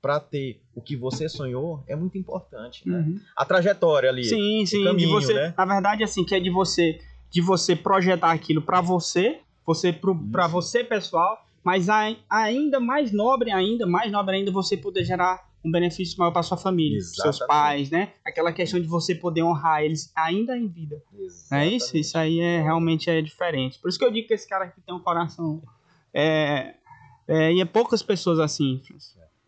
para 0.01 0.19
ter 0.19 0.63
o 0.75 0.81
que 0.81 0.97
você 0.97 1.29
sonhou 1.29 1.85
é 1.87 1.95
muito 1.95 2.17
importante, 2.17 2.89
né? 2.89 2.99
Uhum. 2.99 3.21
A 3.37 3.45
trajetória 3.45 4.09
ali. 4.09 4.25
Sim, 4.25 4.65
sim. 4.65 4.79
de 4.79 4.85
caminho, 4.85 5.11
você, 5.11 5.35
né? 5.35 5.55
Na 5.57 5.67
verdade, 5.67 6.03
assim, 6.03 6.25
que 6.25 6.35
é 6.35 6.41
de 6.41 6.49
você, 6.49 6.99
de 7.31 7.43
você 7.43 7.77
projetar 7.77 8.31
aquilo 8.31 8.63
pra 8.63 8.81
você, 8.81 9.41
você 9.67 9.91
Isso. 9.91 10.49
você 10.51 10.83
pessoal, 10.83 11.45
mas 11.63 11.91
ai- 11.91 12.19
ainda 12.31 12.81
mais 12.81 13.13
nobre 13.13 13.51
ainda, 13.51 13.87
mais 13.87 14.11
nobre 14.11 14.37
ainda 14.37 14.51
você 14.51 14.75
poder 14.77 15.05
gerar 15.05 15.50
um 15.65 15.71
benefício 15.71 16.19
maior 16.19 16.31
pra 16.31 16.43
sua 16.43 16.57
família, 16.57 16.99
pros 16.99 17.15
seus 17.15 17.37
Exatamente. 17.37 17.49
pais, 17.49 17.91
né? 17.91 18.13
Aquela 18.25 18.53
questão 18.53 18.81
de 18.81 18.87
você 18.87 19.15
poder 19.15 19.43
honrar 19.43 19.83
eles 19.83 20.11
ainda 20.17 20.57
em 20.57 20.67
vida. 20.67 21.03
Não 21.51 21.59
é 21.59 21.69
isso? 21.69 21.97
Isso 21.97 22.17
aí 22.17 22.41
é 22.41 22.63
realmente 22.63 23.11
é 23.11 23.21
diferente. 23.21 23.79
Por 23.79 23.89
isso 23.89 23.99
que 23.99 24.05
eu 24.05 24.11
digo 24.11 24.27
que 24.27 24.35
esse 24.35 24.49
cara 24.49 24.65
aqui 24.65 24.81
tem 24.81 24.95
um 24.95 25.01
coração. 25.01 25.63
É, 26.15 26.75
é, 27.29 27.53
e 27.53 27.61
é 27.61 27.65
poucas 27.65 28.03
pessoas 28.03 28.39
assim. 28.39 28.81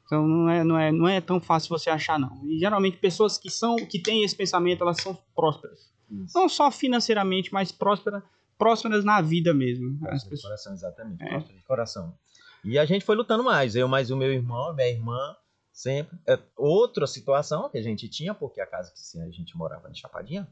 Então 0.04 0.26
não 0.26 0.50
é, 0.50 0.62
não, 0.62 0.78
é, 0.78 0.92
não 0.92 1.08
é 1.08 1.20
tão 1.20 1.40
fácil 1.40 1.70
você 1.70 1.88
achar, 1.88 2.18
não. 2.18 2.40
E 2.44 2.58
geralmente 2.58 2.98
pessoas 2.98 3.38
que 3.38 3.48
são, 3.50 3.76
que 3.76 3.98
têm 3.98 4.22
esse 4.22 4.36
pensamento, 4.36 4.82
elas 4.82 4.98
são 4.98 5.16
prósperas. 5.34 5.90
Isso. 6.10 6.38
Não 6.38 6.46
só 6.48 6.70
financeiramente, 6.70 7.50
mas 7.54 7.72
prósperas, 7.72 8.22
prósperas 8.58 9.02
na 9.02 9.22
vida 9.22 9.54
mesmo. 9.54 9.98
As 10.08 10.22
pessoas- 10.22 10.42
coração, 10.42 10.74
exatamente. 10.74 11.22
É. 11.22 11.28
próspero 11.28 11.58
de 11.58 11.64
coração. 11.64 12.14
E 12.62 12.78
a 12.78 12.84
gente 12.84 13.04
foi 13.04 13.16
lutando 13.16 13.42
mais. 13.42 13.74
Eu 13.74 13.88
mais 13.88 14.10
o 14.10 14.16
meu 14.16 14.30
irmão, 14.32 14.74
minha 14.74 14.88
irmã, 14.88 15.34
sempre. 15.72 16.18
É 16.28 16.38
outra 16.56 17.06
situação 17.06 17.68
que 17.70 17.78
a 17.78 17.82
gente 17.82 18.08
tinha, 18.08 18.34
porque 18.34 18.60
a 18.60 18.66
casa 18.66 18.92
que 18.92 19.00
sim, 19.00 19.22
a 19.22 19.30
gente 19.30 19.56
morava 19.56 19.90
em 19.90 19.94
Chapadinha 19.94 20.48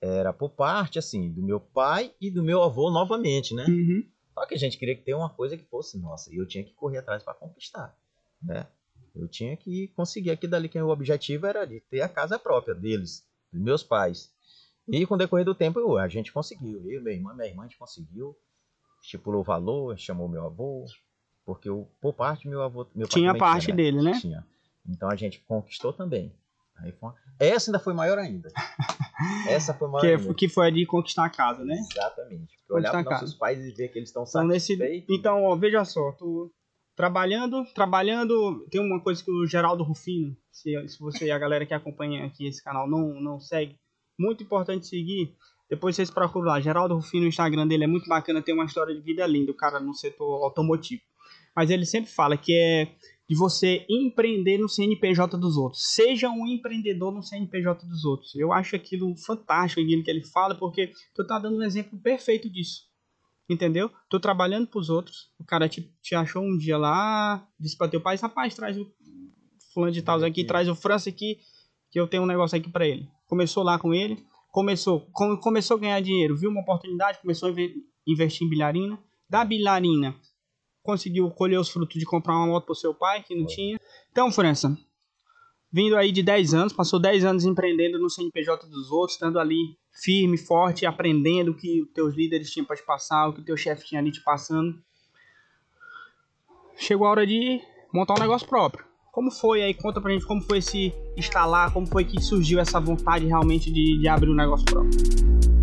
era 0.00 0.32
por 0.32 0.50
parte, 0.50 0.98
assim, 0.98 1.30
do 1.30 1.42
meu 1.42 1.60
pai 1.60 2.14
e 2.20 2.30
do 2.30 2.42
meu 2.42 2.62
avô 2.62 2.90
novamente, 2.90 3.54
né? 3.54 3.66
Uhum. 3.66 4.02
Só 4.32 4.46
que 4.46 4.54
a 4.54 4.58
gente 4.58 4.78
queria 4.78 4.96
que 4.96 5.02
ter 5.02 5.14
uma 5.14 5.28
coisa 5.28 5.56
que 5.56 5.64
fosse 5.64 5.98
nossa. 5.98 6.32
E 6.32 6.38
eu 6.38 6.46
tinha 6.46 6.64
que 6.64 6.72
correr 6.72 6.98
atrás 6.98 7.22
para 7.22 7.34
conquistar, 7.34 7.94
né? 8.42 8.66
Eu 9.14 9.28
tinha 9.28 9.56
que 9.56 9.88
conseguir 9.88 10.30
aqui 10.30 10.46
dali, 10.46 10.68
que 10.68 10.80
o 10.80 10.88
objetivo 10.88 11.46
era 11.46 11.66
de 11.66 11.80
ter 11.80 12.00
a 12.00 12.08
casa 12.08 12.38
própria 12.38 12.74
deles, 12.74 13.26
dos 13.52 13.60
meus 13.60 13.82
pais. 13.82 14.32
E 14.88 15.06
com 15.06 15.14
o 15.14 15.18
decorrer 15.18 15.44
do 15.44 15.54
tempo, 15.54 15.96
a 15.96 16.08
gente 16.08 16.32
conseguiu. 16.32 16.90
Eu, 16.90 17.02
minha 17.02 17.14
irmã, 17.14 17.34
minha 17.34 17.48
irmã, 17.48 17.64
a 17.64 17.66
gente 17.66 17.78
conseguiu. 17.78 18.36
Estipulou 19.02 19.40
o 19.40 19.44
valor, 19.44 19.98
chamou 19.98 20.28
meu 20.28 20.46
avô. 20.46 20.84
Porque 21.52 21.68
eu, 21.68 21.88
por 22.00 22.14
parte, 22.14 22.46
meu 22.46 22.62
avô. 22.62 22.86
Meu 22.94 23.08
Tinha 23.08 23.34
parte 23.36 23.70
né? 23.70 23.74
dele, 23.76 24.00
né? 24.00 24.12
Tinha. 24.20 24.46
Então 24.88 25.10
a 25.10 25.16
gente 25.16 25.40
conquistou 25.40 25.92
também. 25.92 26.32
Aí 26.76 26.92
foi 26.92 27.08
uma- 27.08 27.16
Essa 27.40 27.70
ainda 27.70 27.80
foi 27.80 27.92
maior 27.92 28.18
ainda. 28.18 28.48
Essa 29.48 29.74
foi 29.74 29.88
maior 29.88 30.00
Que, 30.00 30.14
ainda. 30.14 30.34
que 30.34 30.48
foi 30.48 30.68
a 30.68 30.70
de 30.70 30.86
conquistar 30.86 31.24
a 31.24 31.28
casa, 31.30 31.64
né? 31.64 31.74
Exatamente. 31.74 32.56
Porque 32.58 32.72
olhar 32.72 32.90
para 32.92 33.02
nossos 33.02 33.34
pais 33.34 33.58
e 33.66 33.72
ver 33.72 33.88
que 33.88 33.98
eles 33.98 34.10
estão 34.10 34.22
Então, 34.22 34.46
nesse, 34.46 35.04
então 35.08 35.42
ó, 35.44 35.56
veja 35.56 35.84
só, 35.84 36.12
tu 36.12 36.52
trabalhando, 36.94 37.64
trabalhando, 37.74 38.66
tem 38.70 38.80
uma 38.80 39.00
coisa 39.00 39.24
que 39.24 39.30
o 39.30 39.44
Geraldo 39.46 39.82
Rufino, 39.82 40.36
se, 40.52 40.72
se 40.88 40.98
você 41.00 41.26
e 41.26 41.30
a 41.32 41.38
galera 41.38 41.66
que 41.66 41.74
acompanha 41.74 42.24
aqui 42.26 42.46
esse 42.46 42.62
canal 42.62 42.88
não, 42.88 43.20
não 43.20 43.40
segue, 43.40 43.76
muito 44.18 44.44
importante 44.44 44.86
seguir, 44.86 45.34
depois 45.68 45.96
vocês 45.96 46.10
procuram 46.10 46.48
lá, 46.48 46.60
Geraldo 46.60 46.94
Rufino, 46.94 47.24
o 47.24 47.28
Instagram 47.28 47.66
dele 47.66 47.84
é 47.84 47.86
muito 47.86 48.08
bacana, 48.08 48.40
tem 48.42 48.54
uma 48.54 48.64
história 48.66 48.94
de 48.94 49.00
vida 49.00 49.26
linda, 49.26 49.50
o 49.50 49.56
cara 49.56 49.80
no 49.80 49.94
setor 49.94 50.44
automotivo. 50.44 51.02
Mas 51.54 51.70
ele 51.70 51.84
sempre 51.84 52.10
fala 52.10 52.36
que 52.36 52.52
é 52.52 52.94
de 53.28 53.36
você 53.36 53.84
empreender 53.88 54.58
no 54.58 54.68
CNPJ 54.68 55.36
dos 55.38 55.56
outros. 55.56 55.82
Seja 55.94 56.28
um 56.30 56.46
empreendedor 56.46 57.12
no 57.12 57.22
CNPJ 57.22 57.86
dos 57.86 58.04
outros. 58.04 58.34
Eu 58.34 58.52
acho 58.52 58.74
aquilo 58.74 59.14
fantástico, 59.16 59.80
aquilo 59.80 60.02
que 60.02 60.10
ele 60.10 60.24
fala, 60.24 60.54
porque 60.54 60.92
tu 61.14 61.24
tá 61.26 61.38
dando 61.38 61.58
um 61.58 61.62
exemplo 61.62 61.98
perfeito 62.00 62.50
disso. 62.50 62.88
Entendeu? 63.48 63.90
Tô 64.08 64.18
trabalhando 64.20 64.66
pros 64.66 64.88
outros. 64.90 65.30
O 65.38 65.44
cara 65.44 65.68
te, 65.68 65.92
te 66.02 66.14
achou 66.14 66.42
um 66.42 66.56
dia 66.56 66.76
lá, 66.78 67.46
disse 67.58 67.76
pra 67.76 67.88
teu 67.88 68.00
pai, 68.00 68.16
rapaz, 68.16 68.54
traz 68.54 68.76
o 68.78 68.86
fulano 69.72 69.92
de 69.92 70.02
tal 70.02 70.22
aqui, 70.24 70.44
traz 70.44 70.68
o 70.68 70.74
França 70.74 71.08
aqui, 71.08 71.38
que 71.90 71.98
eu 72.00 72.06
tenho 72.08 72.22
um 72.22 72.26
negócio 72.26 72.56
aqui 72.56 72.68
pra 72.70 72.86
ele. 72.86 73.08
Começou 73.26 73.62
lá 73.62 73.78
com 73.78 73.92
ele, 73.94 74.18
começou, 74.50 75.00
come- 75.12 75.40
começou 75.40 75.76
a 75.76 75.80
ganhar 75.80 76.00
dinheiro, 76.00 76.36
viu 76.36 76.50
uma 76.50 76.60
oportunidade, 76.62 77.20
começou 77.20 77.48
a 77.48 77.52
inve- 77.52 77.74
investir 78.06 78.46
em 78.46 78.50
bilharina. 78.50 78.98
Da 79.28 79.44
bilharina, 79.44 80.14
conseguiu 80.90 81.30
colher 81.30 81.58
os 81.58 81.68
frutos 81.68 81.98
de 81.98 82.04
comprar 82.04 82.36
uma 82.36 82.46
moto 82.46 82.66
pro 82.66 82.74
seu 82.74 82.92
pai, 82.92 83.22
que 83.22 83.34
não 83.34 83.46
tinha. 83.46 83.78
Então, 84.10 84.30
França, 84.32 84.76
vindo 85.72 85.96
aí 85.96 86.10
de 86.10 86.22
10 86.22 86.54
anos, 86.54 86.72
passou 86.72 86.98
10 86.98 87.24
anos 87.24 87.44
empreendendo 87.44 87.98
no 87.98 88.10
CNPJ 88.10 88.66
dos 88.66 88.90
outros, 88.90 89.14
estando 89.14 89.38
ali 89.38 89.76
firme, 90.02 90.36
forte, 90.36 90.84
aprendendo 90.84 91.52
o 91.52 91.54
que 91.54 91.82
os 91.82 91.90
teus 91.92 92.14
líderes 92.14 92.50
tinham 92.50 92.66
para 92.66 92.76
te 92.76 92.84
passar, 92.84 93.28
o 93.28 93.32
que 93.32 93.40
o 93.40 93.44
teu 93.44 93.56
chefe 93.56 93.86
tinha 93.86 94.00
ali 94.00 94.10
te 94.10 94.22
passando. 94.22 94.78
Chegou 96.76 97.06
a 97.06 97.10
hora 97.10 97.26
de 97.26 97.60
montar 97.92 98.14
um 98.14 98.20
negócio 98.20 98.48
próprio. 98.48 98.84
Como 99.12 99.30
foi 99.30 99.62
aí? 99.62 99.74
Conta 99.74 100.00
pra 100.00 100.12
gente 100.12 100.24
como 100.24 100.40
foi 100.40 100.58
esse 100.58 100.92
instalar, 101.16 101.72
como 101.72 101.86
foi 101.86 102.04
que 102.04 102.20
surgiu 102.22 102.58
essa 102.58 102.80
vontade 102.80 103.26
realmente 103.26 103.70
de, 103.70 103.98
de 103.98 104.08
abrir 104.08 104.30
um 104.30 104.34
negócio 104.34 104.64
próprio. 104.64 105.59